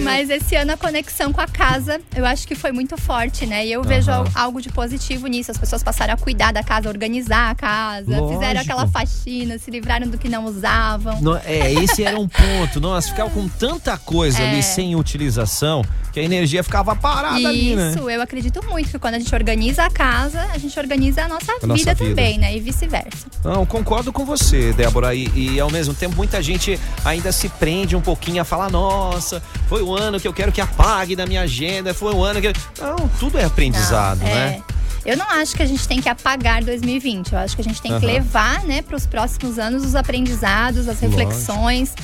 Mas 0.03 0.31
esse 0.31 0.55
ano 0.55 0.73
a 0.73 0.77
conexão 0.77 1.33
com 1.33 1.41
a 1.41 1.49
casa, 1.49 2.01
eu 2.15 2.25
acho 2.25 2.47
que 2.47 2.55
foi 2.55 2.71
muito 2.71 2.97
forte, 2.97 3.45
né? 3.45 3.67
E 3.67 3.73
eu 3.73 3.83
vejo 3.83 4.11
uhum. 4.11 4.25
algo 4.35 4.63
de 4.63 4.71
positivo 4.71 5.27
nisso. 5.27 5.51
As 5.51 5.59
pessoas 5.59 5.83
passaram 5.83 6.12
a 6.13 6.17
cuidar 6.17 6.53
da 6.53 6.63
casa, 6.63 6.89
organizar 6.89 7.51
a 7.51 7.55
casa, 7.55 8.11
Lógico. 8.11 8.33
fizeram 8.35 8.61
aquela 8.61 8.87
faxina, 8.87 9.59
se 9.59 9.71
livraram 9.71 10.09
do 10.09 10.19
que 10.19 10.29
não 10.29 10.45
usavam. 10.45 11.21
No, 11.21 11.37
é, 11.37 11.73
esse 11.73 12.05
era 12.05 12.19
um 12.19 12.29
ponto. 12.29 12.81
Nós 12.81 13.09
ficávamos 13.09 13.35
com 13.35 13.49
tanta 13.49 13.97
coisa 13.99 14.43
é. 14.43 14.51
ali 14.51 14.63
sem 14.63 14.95
utilização 14.95 15.85
que 16.13 16.21
a 16.21 16.23
energia 16.23 16.63
ficava 16.63 16.95
parada 16.95 17.39
Isso, 17.39 17.49
ali, 17.49 17.75
né? 17.75 17.91
Isso, 17.91 18.11
eu 18.11 18.21
acredito 18.21 18.63
muito 18.69 18.91
que 18.91 18.99
quando 18.99 19.15
a 19.15 19.19
gente 19.19 19.35
organiza 19.35 19.85
a 19.85 19.91
casa, 19.91 20.43
a 20.53 20.59
gente 20.59 20.79
organiza 20.79 21.25
a 21.25 21.29
nossa, 21.29 21.53
a 21.53 21.55
vida, 21.55 21.67
nossa 21.67 21.95
vida, 21.95 21.97
também, 21.97 22.39
né? 22.39 22.55
E 22.55 22.61
vice-versa. 22.61 23.27
Não, 23.43 23.65
concordo 23.65 24.13
com 24.13 24.25
você, 24.25 24.73
Débora. 24.75 25.15
E, 25.15 25.31
e, 25.35 25.59
ao 25.59 25.71
mesmo 25.71 25.95
tempo, 25.95 26.15
muita 26.15 26.43
gente 26.43 26.79
ainda 27.03 27.33
se 27.33 27.49
prende 27.49 27.97
um 27.97 28.01
pouquinho 28.03 28.43
a 28.43 28.45
falar: 28.45 28.71
nossa, 28.71 29.43
foi 29.69 29.83
o 29.83 29.97
ano 29.97 30.21
que 30.21 30.29
eu 30.29 30.35
quero 30.35 30.53
que 30.53 30.61
apague 30.61 31.17
da 31.17 31.25
minha 31.25 31.43
agenda, 31.43 31.95
foi 31.95 32.13
o 32.15 32.23
ano 32.23 32.41
que. 32.43 32.53
Não, 32.79 33.09
tudo 33.19 33.39
é 33.39 33.45
aprendizado, 33.45 34.21
Não, 34.21 34.29
é. 34.29 34.35
né? 34.35 34.63
Eu 35.05 35.17
não 35.17 35.29
acho 35.31 35.57
que 35.57 35.63
a 35.63 35.67
gente 35.67 35.87
tem 35.87 36.01
que 36.01 36.09
apagar 36.09 36.63
2020. 36.63 37.33
Eu 37.33 37.39
acho 37.39 37.55
que 37.57 37.61
a 37.61 37.65
gente 37.65 37.81
tem 37.83 37.93
uhum. 37.93 38.01
que 38.01 38.07
levar, 38.07 38.63
né, 38.65 38.83
para 38.83 38.97
os 38.97 39.07
próximos 39.07 39.59
anos 39.59 39.85
os 39.85 39.95
aprendizados, 39.95 40.89
as 40.89 41.01
reflexões. 41.01 41.95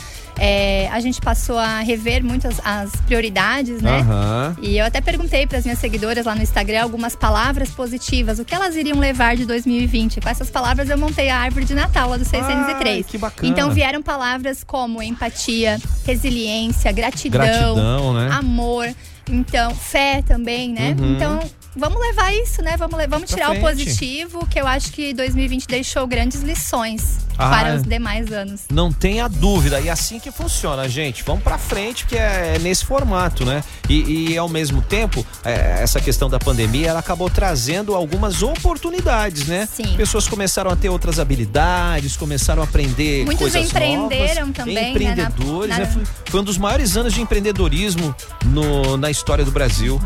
É, 0.41 0.89
a 0.93 1.01
gente 1.01 1.21
passou 1.21 1.59
a 1.59 1.81
rever 1.81 2.25
muitas 2.25 2.61
as 2.65 2.93
prioridades, 3.07 3.83
né? 3.83 4.03
Uhum. 4.03 4.57
E 4.63 4.79
eu 4.79 4.87
até 4.87 5.01
perguntei 5.01 5.49
para 5.49 5.59
as 5.59 5.65
minhas 5.65 5.81
seguidoras 5.81 6.27
lá 6.27 6.35
no 6.35 6.43
Instagram 6.43 6.83
algumas 6.83 7.17
palavras 7.17 7.71
positivas, 7.71 8.39
o 8.39 8.45
que 8.45 8.55
elas 8.55 8.77
iriam 8.77 8.99
levar 8.99 9.37
de 9.37 9.45
2020. 9.45 10.21
Com 10.21 10.29
essas 10.29 10.49
palavras 10.49 10.89
eu 10.91 10.97
montei 10.97 11.29
a 11.29 11.39
árvore 11.39 11.65
de 11.65 11.75
Natal 11.75 12.11
lá 12.11 12.17
do 12.17 12.25
603. 12.25 12.97
Ai, 12.99 13.03
que 13.03 13.19
bacana. 13.19 13.49
Então 13.49 13.71
vieram 13.73 14.01
palavras 14.01 14.63
como 14.63 15.03
empatia, 15.03 15.77
resiliência, 16.07 16.93
gratidão, 16.93 17.41
gratidão 17.41 18.15
né? 18.15 18.29
amor, 18.31 18.89
então 19.29 19.75
fé 19.75 20.23
também, 20.23 20.73
né? 20.73 20.95
Uhum. 20.97 21.17
Então 21.17 21.41
vamos 21.77 22.01
levar 22.01 22.35
isso, 22.35 22.63
né? 22.63 22.77
Vamos, 22.77 22.99
vamos 23.09 23.31
tirar 23.31 23.53
o 23.53 23.61
positivo, 23.61 24.47
que 24.47 24.61
eu 24.61 24.67
acho 24.67 24.93
que 24.93 25.15
2020 25.15 25.67
deixou 25.67 26.07
grandes 26.07 26.43
lições 26.43 27.19
ah, 27.39 27.49
para 27.49 27.77
os 27.77 27.83
demais 27.83 28.33
anos. 28.33 28.63
Não 28.71 28.93
tenha 28.93 29.29
dúvida. 29.29 29.81
E 29.81 29.89
assim 29.89 30.19
que 30.19 30.31
funciona, 30.31 30.89
gente. 30.89 31.23
Vamos 31.23 31.43
para 31.43 31.57
frente, 31.57 32.05
porque 32.05 32.17
é 32.17 32.59
nesse 32.61 32.85
formato, 32.85 33.45
né? 33.45 33.63
E, 33.89 34.31
e 34.33 34.39
ao 34.39 34.49
mesmo 34.49 34.83
tempo, 34.83 35.25
é, 35.45 35.79
essa 35.81 36.01
questão 36.01 36.29
da 36.29 36.39
pandemia, 36.39 36.89
ela 36.89 37.01
acabou 37.01 37.31
trazendo 37.31 37.95
algumas 37.95 38.43
oportunidades, 38.43 39.47
né? 39.47 39.69
Sim. 39.73 39.97
Pessoas 39.97 40.27
começaram 40.27 40.71
a 40.71 40.77
ter 40.77 40.89
outras 40.89 41.19
habilidades, 41.19 42.17
começaram 42.17 42.63
a 42.63 42.65
aprender 42.65 43.25
Muitos 43.25 43.41
coisas 43.41 43.71
empreenderam 43.71 44.47
novas. 44.47 44.57
também, 44.57 44.91
Empreendedores, 44.91 45.77
né? 45.77 45.85
Na, 45.85 45.91
na... 45.91 45.99
Né? 45.99 46.07
Foi, 46.27 46.41
um 46.41 46.45
dos 46.45 46.59
maiores 46.59 46.97
anos 46.97 47.13
de 47.13 47.21
empreendedorismo 47.21 48.15
no, 48.47 48.97
na 48.97 49.11
história 49.11 49.45
do 49.45 49.51
Brasil. 49.51 50.01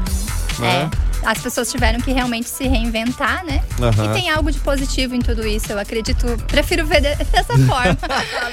Uhum. 0.58 0.64
Né? 0.64 0.90
É 1.08 1.11
as 1.24 1.38
pessoas 1.38 1.70
tiveram 1.70 2.00
que 2.00 2.12
realmente 2.12 2.48
se 2.48 2.66
reinventar, 2.66 3.44
né? 3.44 3.62
Uhum. 3.78 4.04
E 4.04 4.12
tem 4.12 4.30
algo 4.30 4.50
de 4.50 4.58
positivo 4.58 5.14
em 5.14 5.20
tudo 5.20 5.46
isso. 5.46 5.72
Eu 5.72 5.78
acredito, 5.78 6.26
prefiro 6.46 6.86
ver 6.86 7.00
dessa 7.00 7.56
forma. 7.66 7.98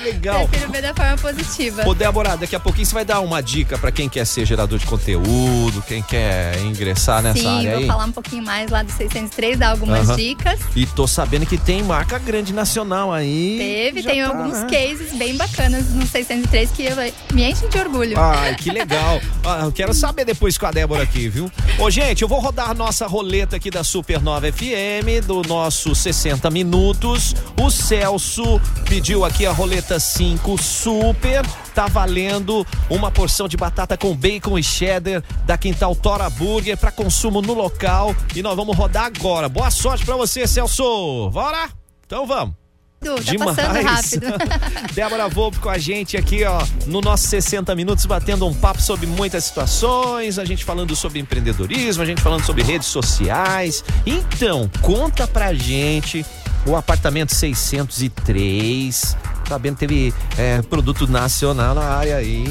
Legal. 0.04 0.48
Prefiro 0.48 0.72
ver 0.72 0.82
da 0.82 0.94
forma 0.94 1.18
positiva. 1.18 1.88
Ô, 1.88 1.94
Débora, 1.94 2.38
daqui 2.38 2.56
a 2.56 2.60
pouquinho 2.60 2.86
você 2.86 2.94
vai 2.94 3.06
dar 3.06 3.20
uma 3.22 3.42
dica 3.42 3.78
para 3.78 3.92
quem 3.92 4.08
quer 4.08 4.26
ser 4.26 4.46
gerador 4.46 4.78
de 4.80 4.86
conteúdo, 4.86 5.84
quem 5.88 6.02
quer 6.02 6.58
ingressar 6.60 7.22
nessa 7.22 7.40
Sim, 7.40 7.48
área 7.48 7.72
aí. 7.72 7.76
Sim, 7.76 7.88
vou 7.88 7.96
falar 7.96 8.06
um 8.06 8.12
pouquinho 8.12 8.44
mais 8.44 8.70
lá 8.70 8.84
do 8.84 8.92
603, 8.92 9.58
dar 9.58 9.72
algumas 9.72 10.10
uhum. 10.10 10.16
dicas. 10.16 10.60
E 10.76 10.86
tô 10.86 11.08
sabendo 11.08 11.46
que 11.46 11.58
tem 11.58 11.84
marca 11.84 12.18
grande 12.20 12.54
nacional 12.54 13.12
aí. 13.12 13.58
Teve, 13.58 14.04
tem 14.04 14.22
tá, 14.22 14.30
alguns 14.30 14.60
né? 14.60 14.68
cases 14.70 15.14
bem 15.18 15.36
bacanas 15.36 15.90
no 15.94 16.06
603 16.06 16.72
que 16.72 16.90
me 17.34 17.50
enchem 17.50 17.70
de 17.70 17.78
orgulho. 17.78 18.20
Ai, 18.20 18.56
que 18.56 18.72
legal. 18.72 19.22
ah, 19.44 19.62
eu 19.64 19.72
quero 19.72 19.94
saber 19.94 20.26
depois 20.26 20.58
com 20.58 20.66
a 20.66 20.72
Débora 20.72 21.04
aqui, 21.04 21.28
viu? 21.30 21.52
Ô, 21.78 21.90
gente, 21.90 22.22
eu 22.22 22.28
vou 22.28 22.40
rodar 22.40 22.59
rodar 22.60 22.76
nossa 22.76 23.08
roleta 23.08 23.56
aqui 23.56 23.72
da 23.72 23.86
Supernova 23.86 24.52
FM, 24.52 25.26
do 25.26 25.42
nosso 25.44 25.96
60 25.96 26.50
Minutos. 26.50 27.34
O 27.60 27.70
Celso 27.70 28.60
pediu 28.88 29.24
aqui 29.24 29.46
a 29.46 29.52
roleta 29.52 29.98
5 29.98 30.62
Super. 30.62 31.46
Tá 31.74 31.88
valendo 31.88 32.68
uma 32.90 33.10
porção 33.10 33.48
de 33.48 33.56
batata 33.56 33.96
com 33.96 34.14
bacon 34.14 34.60
e 34.60 34.64
cheddar 34.64 35.24
da 35.46 35.58
Quintal 35.58 35.96
Tora 35.96 36.30
Burger 36.30 36.78
para 36.78 36.92
consumo 36.92 37.42
no 37.42 37.54
local. 37.54 38.14
E 38.36 38.42
nós 38.42 38.58
vamos 38.58 38.76
rodar 38.76 39.06
agora. 39.06 39.48
Boa 39.48 39.72
sorte 39.72 40.06
para 40.06 40.18
você, 40.18 40.46
Celso. 40.46 41.30
Bora? 41.30 41.70
Então 42.06 42.28
vamos. 42.28 42.69
Tá 43.00 43.16
Demais. 43.22 43.56
passando 43.56 43.82
rápido. 43.84 44.28
Débora 44.94 45.30
Volpe 45.30 45.60
com 45.60 45.70
a 45.70 45.78
gente 45.78 46.18
aqui, 46.18 46.44
ó, 46.44 46.62
no 46.86 47.00
nosso 47.02 47.28
60 47.28 47.74
minutos, 47.76 48.06
batendo 48.06 48.46
um 48.46 48.54
papo 48.54 48.82
sobre 48.82 49.08
muitas 49.08 49.46
situações, 49.46 50.38
a 50.38 50.46
gente 50.46 50.66
falando 50.66 50.96
sobre 50.96 51.20
empreendedorismo, 51.20 52.04
a 52.04 52.06
gente 52.06 52.22
falando 52.22 52.46
sobre 52.46 52.62
redes 52.62 52.88
sociais. 52.88 53.84
Então, 54.06 54.70
conta 54.82 55.26
pra 55.28 55.54
gente 55.54 56.26
o 56.66 56.76
apartamento 56.76 57.34
603. 57.34 59.16
Sabendo 59.48 59.74
que 59.78 59.80
teve 59.80 60.14
é, 60.38 60.62
produto 60.62 61.08
nacional 61.08 61.74
na 61.74 61.82
área 61.82 62.18
aí. 62.18 62.46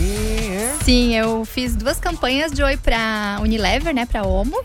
É? 0.50 0.76
Sim, 0.84 1.14
eu 1.14 1.44
fiz 1.44 1.76
duas 1.76 2.00
campanhas 2.00 2.50
de 2.50 2.60
oi 2.60 2.76
pra 2.76 3.38
Unilever, 3.40 3.94
né, 3.94 4.04
pra 4.04 4.24
Omo. 4.24 4.60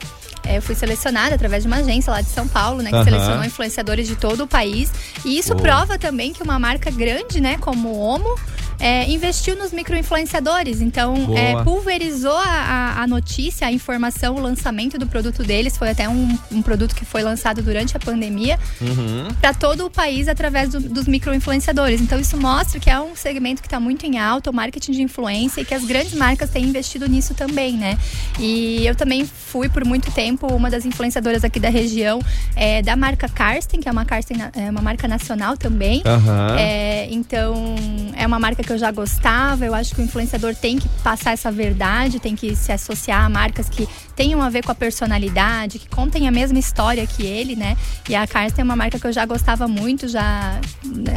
É, 0.46 0.58
eu 0.58 0.62
fui 0.62 0.76
selecionada 0.76 1.36
através 1.36 1.64
de 1.64 1.68
uma 1.68 1.78
agência 1.78 2.12
lá 2.12 2.22
de 2.22 2.30
São 2.30 2.48
Paulo, 2.48 2.82
né? 2.82 2.90
Que 2.90 2.96
uhum. 2.98 3.04
selecionou 3.04 3.46
influenciadores 3.46 4.08
de 4.08 4.16
todo 4.16 4.44
o 4.44 4.48
país. 4.48 4.92
E 5.24 5.38
isso 5.38 5.56
prova 5.56 5.98
também 5.98 6.34
que 6.34 6.44
uma 6.44 6.60
marca 6.60 6.92
grande, 6.92 7.40
né, 7.40 7.58
como 7.58 7.90
o 7.90 8.00
Omo, 8.00 8.36
é, 8.80 9.10
investiu 9.10 9.56
nos 9.56 9.72
micro-influenciadores. 9.72 10.82
Então, 10.82 11.16
é, 11.36 11.64
pulverizou 11.64 12.38
a, 12.38 13.02
a, 13.02 13.08
notícia, 13.08 13.68
a 13.68 13.72
informação, 13.72 14.36
o 14.36 14.40
lançamento 14.40 14.98
do 14.98 15.08
produto 15.08 15.44
deles. 15.44 15.78
Foi 15.78 15.90
até 15.90 16.08
um, 16.08 16.38
um 16.52 16.62
produto 16.62 16.96
que 16.96 17.06
foi 17.06 17.22
lançado 17.22 17.62
durante 17.62 17.96
a 17.96 18.00
pandemia 18.00 18.60
uhum. 18.82 19.28
para 19.40 19.54
todo 19.54 19.86
o 19.86 19.90
país 19.90 20.28
através 20.28 20.70
do, 20.70 20.80
dos 20.80 21.08
micro-influenciadores. 21.08 22.02
Então, 22.02 22.20
isso 22.20 22.38
mostra 22.38 22.80
que 22.80 22.90
é 22.90 23.00
um 23.00 23.16
segmento 23.16 23.62
que 23.62 23.68
está 23.68 23.80
muito 23.80 24.06
em 24.06 24.20
alta, 24.20 24.50
o 24.50 24.54
marketing 24.54 24.92
de 24.92 25.02
influência, 25.02 25.62
e 25.62 25.66
que 25.66 25.74
as 25.74 25.84
grandes 25.84 26.14
marcas 26.14 26.50
têm 26.50 26.66
investido 26.66 27.08
nisso 27.08 27.34
também, 27.34 27.74
né? 27.74 27.98
E 28.40 28.86
eu 28.86 28.96
também 28.96 29.26
fui 29.26 29.70
por 29.70 29.86
muito 29.86 30.12
tempo 30.12 30.48
uma 30.48 30.70
das 30.70 30.86
influenciadoras 30.86 31.44
aqui 31.44 31.60
da 31.60 31.70
região 31.70 32.20
é, 32.56 32.82
da 32.82 32.96
marca 32.96 33.28
Karsten, 33.28 33.80
que 33.80 33.88
é 33.88 33.92
uma, 33.92 34.06
Karsten, 34.06 34.38
é 34.54 34.70
uma 34.70 34.82
marca 34.82 35.08
nacional 35.08 35.58
também. 35.58 36.02
Uhum. 36.06 36.58
É, 36.58 37.08
então, 37.12 37.76
é 38.16 38.26
uma 38.26 38.40
marca 38.40 38.63
que 38.64 38.72
eu 38.72 38.78
já 38.78 38.92
gostava. 38.92 39.66
Eu 39.66 39.74
acho 39.74 39.94
que 39.94 40.02
o 40.02 40.04
influenciador 40.04 40.56
tem 40.56 40.80
que 40.80 40.88
passar 41.04 41.32
essa 41.32 41.52
verdade, 41.52 42.20
tem 42.20 42.36
que 42.36 42.56
se 42.56 42.72
associar 42.72 43.24
a 43.24 43.30
marcas 43.30 43.70
que 43.70 43.88
tenham 44.16 44.42
a 44.42 44.50
ver 44.50 44.64
com 44.64 44.72
a 44.72 44.76
personalidade, 44.76 45.80
que 45.80 45.88
contem 45.88 46.28
a 46.28 46.32
mesma 46.32 46.60
história 46.60 47.06
que 47.06 47.26
ele, 47.26 47.56
né? 47.56 47.78
E 48.08 48.16
a 48.16 48.26
Karsten 48.28 48.62
é 48.62 48.64
uma 48.64 48.76
marca 48.76 49.00
que 49.00 49.08
eu 49.08 49.14
já 49.14 49.26
gostava 49.26 49.68
muito, 49.68 50.08
já 50.08 50.60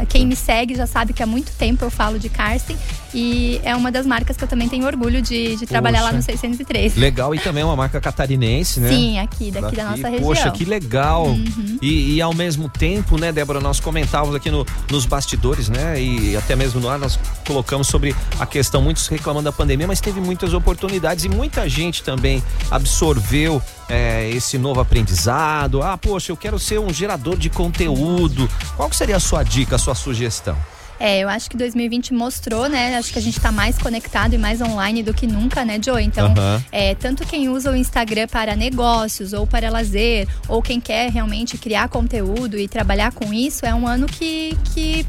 quem 0.09 0.27
me 0.27 0.37
segue 0.37 0.75
já 0.75 0.87
sabe 0.87 1.13
que 1.13 1.23
há 1.23 1.27
muito 1.27 1.53
tempo 1.53 1.85
eu 1.85 1.91
falo 1.91 2.19
de 2.19 2.29
Karsten 2.29 2.77
e 3.15 3.61
é 3.65 3.75
uma 3.75 3.91
das 3.91 4.05
marcas 4.05 4.37
que 4.37 4.45
eu 4.45 4.49
também 4.49 4.69
tenho 4.69 4.85
orgulho 4.85 5.23
de, 5.23 5.57
de 5.57 5.65
trabalhar 5.67 6.03
lá 6.03 6.13
no 6.13 6.21
603. 6.21 6.97
Legal, 6.97 7.35
e 7.35 7.39
também 7.39 7.63
é 7.63 7.65
uma 7.65 7.75
marca 7.75 7.99
catarinense, 7.99 8.79
né? 8.79 8.91
Sim, 8.91 9.19
aqui, 9.19 9.51
daqui, 9.51 9.63
daqui. 9.63 9.77
da 9.77 9.85
nossa 9.85 10.09
região. 10.09 10.29
Poxa, 10.29 10.51
que 10.51 10.67
legal. 10.67 11.29
Uhum. 11.29 11.79
E, 11.81 12.17
e, 12.17 12.23
ao 12.23 12.35
mesmo 12.35 12.69
tempo, 12.69 13.19
né, 13.19 13.33
Débora, 13.33 13.59
nós 13.59 13.81
comentávamos 13.81 14.35
aqui 14.37 14.51
no, 14.51 14.67
nos 14.91 15.07
bastidores, 15.07 15.71
né? 15.71 15.99
E 15.99 16.37
até 16.37 16.55
mesmo 16.55 16.79
no 16.79 16.91
ar 16.91 16.99
nós 16.99 17.19
colocamos 17.47 17.87
sobre 17.87 18.15
a 18.39 18.45
questão, 18.45 18.83
muitos 18.83 19.07
reclamando 19.09 19.45
da 19.45 19.53
pandemia, 19.53 19.87
mas 19.87 19.99
teve 19.99 20.21
muitas 20.21 20.53
oportunidades 20.53 21.25
e 21.25 21.29
muita 21.31 21.67
gente 21.71 22.03
também 22.03 22.43
absorveu 22.87 23.61
é, 23.89 24.31
esse 24.31 24.57
novo 24.57 24.81
aprendizado. 24.81 25.83
Ah, 25.83 25.99
poxa, 25.99 26.31
eu 26.31 26.37
quero 26.37 26.57
ser 26.57 26.79
um 26.79 26.93
gerador 26.93 27.37
de 27.37 27.51
conteúdo. 27.51 28.49
Qual 28.77 28.93
seria 28.93 29.17
a 29.17 29.21
sua 29.21 29.43
dica, 29.43 29.75
a 29.75 29.79
sua 29.79 29.95
sugestão? 29.95 30.57
É, 30.99 31.19
eu 31.19 31.29
acho 31.29 31.51
que 31.51 31.57
2020 31.57 32.15
mostrou, 32.15 32.69
né? 32.69 32.97
Acho 32.97 33.13
que 33.13 33.19
a 33.19 33.23
gente 33.23 33.37
está 33.37 33.53
mais 33.53 33.77
conectado 33.77 34.35
e 34.35 34.39
mais 34.39 34.63
online 34.63 35.03
do 35.03 35.13
que 35.13 35.27
nunca, 35.27 35.65
né, 35.65 35.79
Joe? 35.85 36.03
Então, 36.03 36.29
uhum. 36.29 36.63
é, 36.73 36.95
tanto 36.95 37.27
quem 37.27 37.49
usa 37.51 37.71
o 37.71 37.77
Instagram 37.77 38.29
para 38.29 38.57
negócios 38.57 39.35
ou 39.35 39.47
para 39.47 39.69
lazer, 39.69 40.27
ou 40.49 40.63
quem 40.63 40.81
quer 40.81 41.11
realmente 41.11 41.59
criar 41.59 41.89
conteúdo 41.89 42.57
e 42.57 42.67
trabalhar 42.67 43.13
com 43.13 43.35
isso, 43.35 43.67
é 43.67 43.75
um 43.75 43.87
ano 43.87 44.07
que, 44.07 44.57
que 44.73 45.05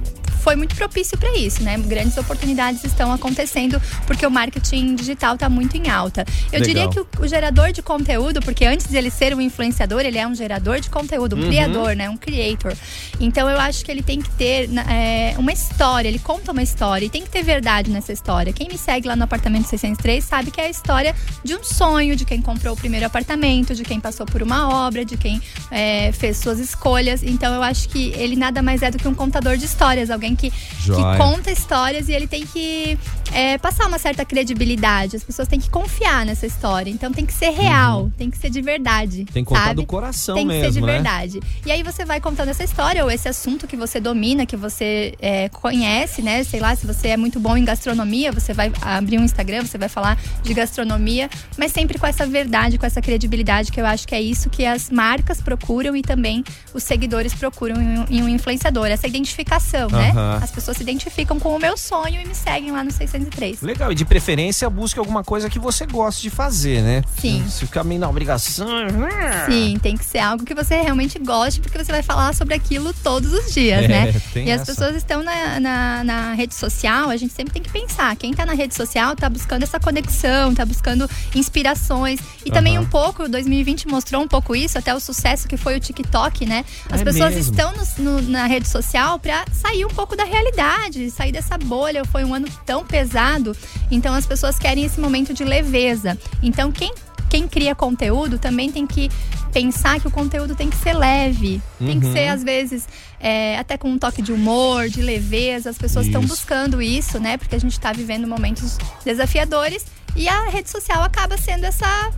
foi 0.48 0.56
muito 0.56 0.78
propício 0.78 1.18
para 1.18 1.38
isso, 1.38 1.62
né? 1.62 1.78
Grandes 1.78 2.18
oportunidades 2.18 2.82
estão 2.86 3.12
acontecendo 3.12 3.82
porque 4.06 4.26
o 4.26 4.32
marketing 4.32 4.96
digital 4.96 5.34
está 5.34 5.50
muito 5.50 5.76
em 5.76 5.90
alta. 5.90 6.24
Eu 6.54 6.62
Legal. 6.62 6.68
diria 6.68 6.90
que 6.90 7.02
o, 7.02 7.08
o, 7.20 7.28
gerador 7.28 7.74
de 7.74 7.82
conteúdo, 7.82 8.40
porque 8.40 8.64
antes 8.64 8.88
de 8.88 8.96
ele 8.96 9.10
ser 9.10 9.36
um 9.36 9.42
influenciador, 9.42 10.06
ele 10.06 10.18
é 10.18 10.26
um 10.26 10.34
gerador 10.34 10.80
de 10.80 10.90
conteúdo, 10.90 11.36
um 11.36 11.42
uhum. 11.42 11.48
criador, 11.50 11.98
né? 11.98 12.10
Um 12.10 12.16
creator. 12.16 12.74
Então 13.20 13.50
eu 13.50 13.60
acho 13.60 13.84
que 13.84 13.92
ele 13.92 14.02
tem 14.02 14.22
que 14.22 14.30
ter 14.36 14.70
é, 14.90 15.36
uma 15.38 15.52
história, 15.52 16.08
ele 16.08 16.18
conta 16.18 16.54
uma 16.54 16.64
história 16.64 17.06
e 17.06 17.10
tem 17.10 17.24
que 17.24 17.30
ter 17.30 17.44
verdade 17.44 17.92
nessa 17.92 18.14
história. 18.14 18.54
Quem 18.54 18.70
me 18.70 18.78
segue 18.78 19.06
lá 19.06 19.18
no 19.18 19.26
apartamento 19.26 19.68
603 19.68 20.24
sabe 20.24 20.50
que 20.50 20.62
é 20.62 20.68
a 20.68 20.70
história 20.70 21.14
de 21.44 21.56
um 21.56 21.64
sonho, 21.66 22.16
de 22.16 22.24
quem 22.24 22.42
comprou 22.42 22.74
o 22.74 22.78
primeiro 22.78 23.06
apartamento, 23.06 23.76
de 23.76 23.84
quem 23.84 24.00
passou 24.00 24.26
por 24.26 24.42
uma 24.42 24.86
obra, 24.88 25.04
de 25.04 25.18
quem 25.18 25.42
é, 25.70 26.14
fez 26.14 26.38
suas 26.38 26.58
escolhas. 26.58 27.22
Então 27.22 27.54
eu 27.54 27.62
acho 27.62 27.90
que 27.90 28.14
ele 28.14 28.38
nada 28.38 28.62
mais 28.62 28.82
é 28.82 28.90
do 28.90 28.98
que 28.98 29.10
um 29.10 29.14
contador 29.14 29.58
de 29.58 29.66
histórias, 29.66 30.10
alguém 30.10 30.37
que, 30.38 30.52
que 30.52 31.18
conta 31.18 31.52
histórias 31.52 32.08
e 32.08 32.14
ele 32.14 32.28
tem 32.28 32.46
que 32.46 32.98
é, 33.34 33.58
passar 33.58 33.88
uma 33.88 33.98
certa 33.98 34.24
credibilidade. 34.24 35.16
As 35.16 35.24
pessoas 35.24 35.48
têm 35.48 35.60
que 35.60 35.70
confiar 35.70 36.26
nessa 36.26 36.46
história. 36.46 36.90
Então 36.90 37.12
tem 37.12 37.26
que 37.26 37.34
ser 37.34 37.50
real, 37.50 38.04
uhum. 38.04 38.10
tem 38.12 38.30
que 38.30 38.38
ser 38.38 38.50
de 38.50 38.62
verdade. 38.62 39.26
Tem 39.26 39.44
que 39.44 39.50
contar 39.50 39.66
sabe? 39.66 39.76
do 39.76 39.86
coração 39.86 40.36
tem 40.36 40.46
mesmo. 40.46 40.62
Tem 40.62 40.70
que 40.70 40.74
ser 40.74 40.80
de 40.80 40.86
né? 40.86 40.94
verdade. 40.94 41.40
E 41.66 41.72
aí 41.72 41.84
você 41.84 42.06
vai 42.06 42.22
contando 42.22 42.50
essa 42.50 42.64
história 42.64 43.04
ou 43.04 43.12
esse 43.12 43.28
assunto 43.28 43.68
que 43.68 43.76
você 43.76 44.00
domina, 44.00 44.46
que 44.46 44.56
você 44.56 45.16
é, 45.20 45.50
conhece, 45.50 46.22
né? 46.22 46.44
Sei 46.44 46.60
lá, 46.60 46.76
se 46.76 46.86
você 46.86 47.10
é 47.10 47.18
muito 47.18 47.40
bom 47.40 47.58
em 47.58 47.66
gastronomia, 47.66 48.32
você 48.32 48.54
vai 48.54 48.72
abrir 48.82 49.20
um 49.20 49.24
Instagram, 49.24 49.66
você 49.66 49.78
vai 49.78 49.90
falar 49.90 50.18
de 50.44 50.54
gastronomia, 50.54 51.30
mas 51.58 51.72
sempre 51.72 51.98
com 51.98 52.06
essa 52.06 52.26
verdade, 52.26 52.78
com 52.78 52.86
essa 52.86 53.02
credibilidade, 53.02 53.72
que 53.72 53.80
eu 53.80 53.86
acho 53.86 54.08
que 54.08 54.16
é 54.16 54.22
isso 54.22 54.50
que 54.50 54.66
as 54.66 54.90
marcas 54.90 55.42
procuram 55.42 55.96
e 55.96 56.02
também 56.02 56.44
os 56.74 56.84
seguidores 56.84 57.34
procuram 57.34 57.76
em 58.10 58.22
um 58.22 58.30
influenciador. 58.30 58.88
Essa 58.88 59.08
identificação, 59.08 59.88
uhum. 59.88 59.98
né? 59.98 60.14
As 60.42 60.52
pessoas 60.52 60.78
se 60.78 60.84
identificam 60.84 61.40
com 61.40 61.56
o 61.56 61.60
meu 61.60 61.78
sonho 61.78 62.22
e 62.22 62.26
me 62.26 62.36
seguem 62.36 62.72
lá 62.72 62.84
no 62.84 62.92
603. 62.92 63.62
Legal, 63.62 63.92
e 63.92 63.96
de 63.96 64.06
preferência 64.06 64.70
busque 64.70 65.00
alguma 65.00 65.24
coisa 65.24 65.50
que 65.50 65.60
você 65.60 65.86
goste 65.86 66.22
de 66.22 66.30
fazer, 66.30 66.82
né? 66.82 67.04
Sim. 67.20 67.46
Se 67.48 67.66
ficar 67.66 67.84
meio 67.84 68.00
na 68.00 68.10
obrigação. 68.10 68.68
Né? 68.88 69.46
Sim, 69.46 69.80
tem 69.82 69.98
que 69.98 70.06
ser 70.06 70.20
algo 70.20 70.44
que 70.44 70.54
você 70.54 70.82
realmente 70.82 71.20
goste, 71.20 71.62
porque 71.62 71.78
você 71.78 71.92
vai 71.92 72.04
falar 72.04 72.34
sobre 72.34 72.54
aquilo 72.54 72.94
todos 72.94 73.32
os 73.34 73.54
dias, 73.54 73.84
é, 73.84 73.88
né? 73.88 74.14
e 74.36 74.52
as 74.52 74.64
pessoas 74.64 74.96
estão 74.96 75.24
na, 75.24 75.60
na, 75.60 76.04
na, 76.04 76.34
rede 76.34 76.54
social, 76.54 77.10
a 77.10 77.18
gente 77.18 77.34
sempre 77.34 77.54
tem 77.54 77.62
que 77.62 77.72
pensar. 77.72 78.16
Quem 78.16 78.34
tá 78.34 78.46
na 78.46 78.54
rede 78.54 78.76
social 78.76 79.16
tá 79.16 79.30
buscando 79.30 79.64
essa 79.64 79.80
conexão, 79.80 80.54
tá 80.54 80.66
buscando 80.66 81.10
inspirações. 81.36 82.20
E 82.46 82.50
uhum. 82.50 82.54
também 82.54 82.80
um 82.80 82.86
pouco, 82.86 83.28
2020 83.28 83.88
mostrou 83.88 84.22
um 84.22 84.28
pouco 84.28 84.56
isso, 84.56 84.78
até 84.78 84.94
o 84.94 85.00
sucesso 85.00 85.48
que 85.48 85.58
foi 85.58 85.76
o 85.76 85.80
TikTok, 85.80 86.46
né? 86.46 86.64
As 86.90 87.02
é 87.02 87.04
pessoas 87.04 87.36
mesmo. 87.36 87.52
estão 87.52 87.74
no, 87.74 88.04
no, 88.04 88.30
na 88.30 88.46
rede 88.46 88.68
social 88.68 89.20
para 89.20 89.46
sair 89.52 89.86
um 89.86 89.90
pouco 89.90 90.07
da 90.16 90.24
realidade, 90.24 91.10
sair 91.12 91.32
dessa 91.32 91.58
bolha. 91.58 92.06
Foi 92.06 92.24
um 92.24 92.34
ano 92.34 92.48
tão 92.66 92.86
pesado, 92.86 93.56
então 93.92 94.14
as 94.14 94.26
pessoas 94.26 94.58
querem 94.58 94.84
esse 94.84 95.00
momento 95.00 95.34
de 95.34 95.44
leveza. 95.44 96.18
Então 96.42 96.72
quem 96.72 96.94
quem 97.30 97.48
cria 97.48 97.76
conteúdo 97.76 98.40
também 98.40 98.72
tem 98.72 98.88
que 98.88 99.10
pensar 99.52 100.00
que 100.00 100.08
o 100.08 100.12
conteúdo 100.12 100.56
tem 100.56 100.70
que 100.70 100.78
ser 100.78 100.94
leve. 100.94 101.62
Uhum. 101.80 101.88
Tem 101.88 102.00
que 102.00 102.12
ser, 102.12 102.28
uhum. 102.28 102.34
às 102.34 102.44
vezes, 102.44 102.88
é, 103.20 103.58
até 103.58 103.78
com 103.78 103.90
um 103.90 103.98
toque 103.98 104.22
de 104.22 104.32
humor, 104.32 104.88
de 104.88 105.02
leveza. 105.02 105.70
As 105.70 105.78
pessoas 105.78 106.06
estão 106.06 106.22
buscando 106.22 106.82
isso, 106.82 107.20
né? 107.20 107.38
Porque 107.38 107.56
a 107.56 107.60
gente 107.60 107.74
está 107.74 107.92
vivendo 107.92 108.28
momentos 108.28 108.78
desafiadores 109.04 109.86
e 110.16 110.28
a 110.28 110.48
rede 110.50 110.70
social 110.70 111.04
acaba 111.04 111.38
sendo 111.38 111.66
essa 111.66 112.12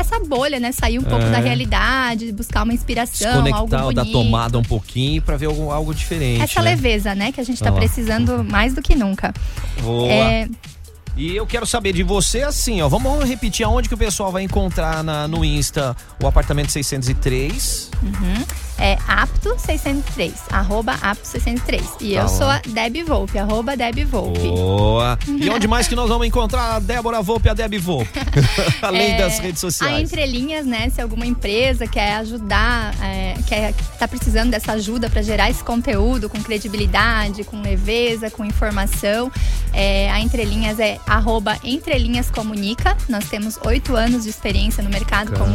essa 0.00 0.20
bolha, 0.20 0.60
né? 0.60 0.72
Sair 0.72 0.98
um 0.98 1.02
pouco 1.02 1.24
é. 1.24 1.30
da 1.30 1.38
realidade, 1.38 2.32
buscar 2.32 2.62
uma 2.62 2.72
inspiração, 2.72 3.46
algo 3.54 3.68
bonito. 3.68 3.94
da 3.94 4.04
tomada 4.04 4.58
um 4.58 4.62
pouquinho 4.62 5.22
para 5.22 5.36
ver 5.36 5.46
algo, 5.46 5.70
algo 5.70 5.94
diferente. 5.94 6.42
Essa 6.42 6.62
né? 6.62 6.70
leveza, 6.70 7.14
né? 7.14 7.32
Que 7.32 7.40
a 7.40 7.44
gente 7.44 7.56
está 7.56 7.72
precisando 7.72 8.44
mais 8.44 8.74
do 8.74 8.82
que 8.82 8.94
nunca. 8.94 9.32
Boa. 9.82 10.10
É... 10.10 10.48
E 11.16 11.36
eu 11.36 11.46
quero 11.46 11.66
saber 11.66 11.92
de 11.92 12.02
você 12.02 12.42
assim, 12.42 12.82
ó. 12.82 12.88
Vamos 12.88 13.24
repetir 13.24 13.64
aonde 13.64 13.88
que 13.88 13.94
o 13.94 13.98
pessoal 13.98 14.32
vai 14.32 14.42
encontrar 14.42 15.02
na, 15.04 15.28
no 15.28 15.44
Insta 15.44 15.96
o 16.22 16.26
apartamento 16.26 16.72
603. 16.72 17.90
Uhum 18.02 18.44
é 18.78 18.96
apto603, 18.96 20.32
arroba 20.50 20.94
apto603. 20.98 21.82
E 22.00 22.14
tá 22.14 22.22
eu 22.22 22.28
sou 22.28 22.46
a 22.46 22.60
Deb 22.66 23.04
Volpe, 23.06 23.38
arroba 23.38 23.76
Deb 23.76 24.04
Volpe. 24.04 24.40
Boa! 24.40 25.18
E 25.28 25.48
onde 25.50 25.68
mais 25.68 25.86
que 25.86 25.94
nós 25.94 26.08
vamos 26.08 26.26
encontrar 26.26 26.74
a 26.74 26.78
Débora 26.78 27.22
Volpe 27.22 27.48
e 27.48 27.50
a 27.50 27.54
Deb 27.54 27.74
Volpe? 27.78 28.10
Além 28.82 29.12
é, 29.12 29.18
das 29.18 29.38
redes 29.38 29.60
sociais. 29.60 29.94
A 29.94 30.00
entrelinhas, 30.00 30.66
né? 30.66 30.90
Se 30.90 31.00
alguma 31.00 31.26
empresa 31.26 31.86
quer 31.86 32.16
ajudar, 32.16 32.94
é, 33.02 33.34
quer, 33.46 33.74
tá 33.98 34.08
precisando 34.08 34.50
dessa 34.50 34.72
ajuda 34.72 35.08
para 35.08 35.22
gerar 35.22 35.50
esse 35.50 35.62
conteúdo 35.62 36.28
com 36.28 36.42
credibilidade, 36.42 37.44
com 37.44 37.60
leveza, 37.62 38.30
com 38.30 38.44
informação, 38.44 39.30
é, 39.72 40.10
a 40.10 40.20
entrelinhas 40.20 40.80
é 40.80 40.98
arroba 41.06 41.58
entrelinhas 41.62 42.30
comunica. 42.30 42.96
Nós 43.08 43.28
temos 43.28 43.58
oito 43.64 43.96
anos 43.96 44.24
de 44.24 44.30
experiência 44.30 44.82
no 44.82 44.90
mercado 44.90 45.32
como 45.38 45.54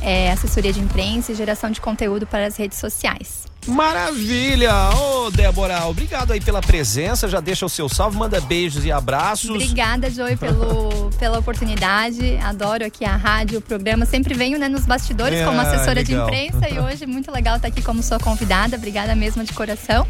é, 0.00 0.30
assessoria 0.30 0.72
de 0.72 0.80
imprensa 0.80 1.32
e 1.32 1.34
geração 1.34 1.70
de 1.70 1.80
conteúdo 1.80 2.26
para 2.26 2.46
as 2.46 2.56
redes 2.56 2.78
sociais. 2.78 3.48
Maravilha! 3.68 4.72
Ô, 4.94 5.26
oh, 5.26 5.30
Débora, 5.30 5.84
obrigado 5.86 6.32
aí 6.32 6.40
pela 6.40 6.60
presença. 6.60 7.28
Já 7.28 7.38
deixa 7.38 7.66
o 7.66 7.68
seu 7.68 7.86
salve, 7.88 8.16
manda 8.16 8.40
beijos 8.40 8.84
e 8.84 8.90
abraços. 8.90 9.50
Obrigada, 9.50 10.10
Joey, 10.10 10.36
pelo, 10.36 11.10
pela 11.18 11.38
oportunidade. 11.38 12.38
Adoro 12.38 12.84
aqui 12.86 13.04
a 13.04 13.14
rádio, 13.14 13.58
o 13.58 13.62
programa. 13.62 14.06
Sempre 14.06 14.32
venho 14.32 14.58
né, 14.58 14.68
nos 14.68 14.86
bastidores 14.86 15.38
é, 15.38 15.44
como 15.44 15.60
assessora 15.60 16.00
legal. 16.00 16.04
de 16.04 16.14
imprensa 16.14 16.68
e 16.68 16.78
hoje 16.80 17.04
muito 17.04 17.30
legal 17.30 17.56
estar 17.56 17.68
aqui 17.68 17.82
como 17.82 18.02
sua 18.02 18.18
convidada. 18.18 18.76
Obrigada 18.76 19.14
mesmo 19.14 19.44
de 19.44 19.52
coração. 19.52 20.06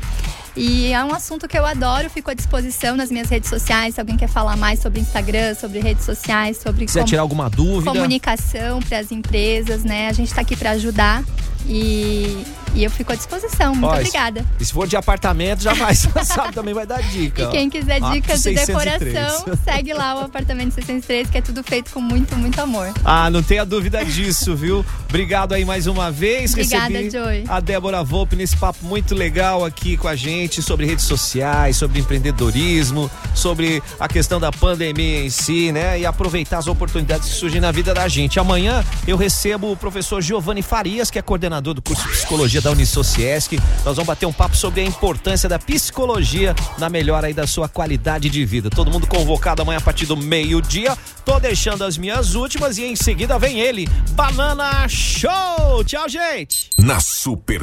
E 0.58 0.92
é 0.92 1.04
um 1.04 1.14
assunto 1.14 1.46
que 1.46 1.56
eu 1.56 1.64
adoro, 1.64 2.10
fico 2.10 2.30
à 2.30 2.34
disposição 2.34 2.96
nas 2.96 3.10
minhas 3.10 3.28
redes 3.28 3.48
sociais. 3.48 3.94
Se 3.94 4.00
alguém 4.00 4.16
quer 4.16 4.28
falar 4.28 4.56
mais 4.56 4.80
sobre 4.80 5.00
Instagram, 5.00 5.54
sobre 5.54 5.78
redes 5.78 6.04
sociais, 6.04 6.58
sobre 6.58 6.84
Quiser 6.84 7.04
tirar 7.04 7.22
alguma 7.22 7.48
dúvida. 7.48 7.92
comunicação 7.92 8.80
para 8.80 8.98
as 8.98 9.12
empresas, 9.12 9.84
né? 9.84 10.08
A 10.08 10.12
gente 10.12 10.28
está 10.28 10.40
aqui 10.40 10.56
para 10.56 10.70
ajudar. 10.72 11.22
E, 11.66 12.44
e 12.74 12.84
eu 12.84 12.90
fico 12.90 13.12
à 13.12 13.14
disposição. 13.14 13.74
Muito 13.74 13.92
Ó, 13.92 13.96
obrigada. 13.96 14.44
E 14.58 14.64
se 14.64 14.72
for 14.72 14.86
de 14.86 14.96
apartamento, 14.96 15.62
já 15.62 15.74
vai, 15.74 15.94
sabe, 16.24 16.54
também 16.54 16.72
vai 16.72 16.86
dar 16.86 17.02
dica. 17.02 17.42
E 17.42 17.48
quem 17.48 17.68
quiser 17.68 18.00
dicas 18.00 18.42
de 18.42 18.54
decoração, 18.54 19.44
segue 19.64 19.92
lá 19.92 20.16
o 20.16 20.20
apartamento 20.20 20.74
603, 20.74 21.28
que 21.28 21.38
é 21.38 21.42
tudo 21.42 21.62
feito 21.62 21.90
com 21.92 22.00
muito, 22.00 22.34
muito 22.36 22.58
amor. 22.60 22.92
Ah, 23.04 23.28
não 23.30 23.42
tenha 23.42 23.64
dúvida 23.64 24.04
disso, 24.04 24.56
viu? 24.56 24.84
Obrigado 25.08 25.52
aí 25.52 25.64
mais 25.64 25.86
uma 25.86 26.10
vez. 26.10 26.52
Obrigada, 26.52 26.88
Recebi 26.88 27.10
Joy. 27.10 27.44
A 27.48 27.60
Débora 27.60 28.02
Volpe 28.02 28.36
nesse 28.36 28.56
papo 28.56 28.84
muito 28.84 29.14
legal 29.14 29.64
aqui 29.64 29.96
com 29.96 30.08
a 30.08 30.16
gente 30.48 30.62
sobre 30.62 30.86
redes 30.86 31.04
sociais, 31.04 31.76
sobre 31.76 32.00
empreendedorismo, 32.00 33.10
sobre 33.34 33.82
a 34.00 34.08
questão 34.08 34.40
da 34.40 34.50
pandemia 34.50 35.24
em 35.24 35.28
si, 35.28 35.70
né? 35.70 36.00
E 36.00 36.06
aproveitar 36.06 36.56
as 36.58 36.66
oportunidades 36.66 37.28
que 37.28 37.34
surgem 37.34 37.60
na 37.60 37.70
vida 37.70 37.92
da 37.92 38.08
gente. 38.08 38.40
Amanhã 38.40 38.82
eu 39.06 39.16
recebo 39.16 39.70
o 39.70 39.76
professor 39.76 40.22
Giovanni 40.22 40.62
Farias, 40.62 41.10
que 41.10 41.18
é 41.18 41.22
coordenador 41.22 41.74
do 41.74 41.82
curso 41.82 42.02
de 42.04 42.14
psicologia 42.14 42.62
da 42.62 42.70
Unisociesc. 42.70 43.60
Nós 43.84 43.96
vamos 43.96 44.06
bater 44.06 44.24
um 44.24 44.32
papo 44.32 44.56
sobre 44.56 44.80
a 44.80 44.84
importância 44.84 45.48
da 45.48 45.58
psicologia 45.58 46.56
na 46.78 46.88
melhora 46.88 47.26
aí 47.26 47.34
da 47.34 47.46
sua 47.46 47.68
qualidade 47.68 48.30
de 48.30 48.44
vida. 48.46 48.70
Todo 48.70 48.90
mundo 48.90 49.06
convocado 49.06 49.60
amanhã 49.60 49.78
a 49.78 49.82
partir 49.82 50.06
do 50.06 50.16
meio-dia. 50.16 50.96
Tô 51.26 51.38
deixando 51.38 51.84
as 51.84 51.98
minhas 51.98 52.34
últimas 52.34 52.78
e 52.78 52.84
em 52.84 52.96
seguida 52.96 53.38
vem 53.38 53.60
ele, 53.60 53.86
Banana 54.12 54.88
Show. 54.88 55.84
Tchau, 55.84 56.08
gente. 56.08 56.70
Na 56.78 57.00
Super 57.00 57.56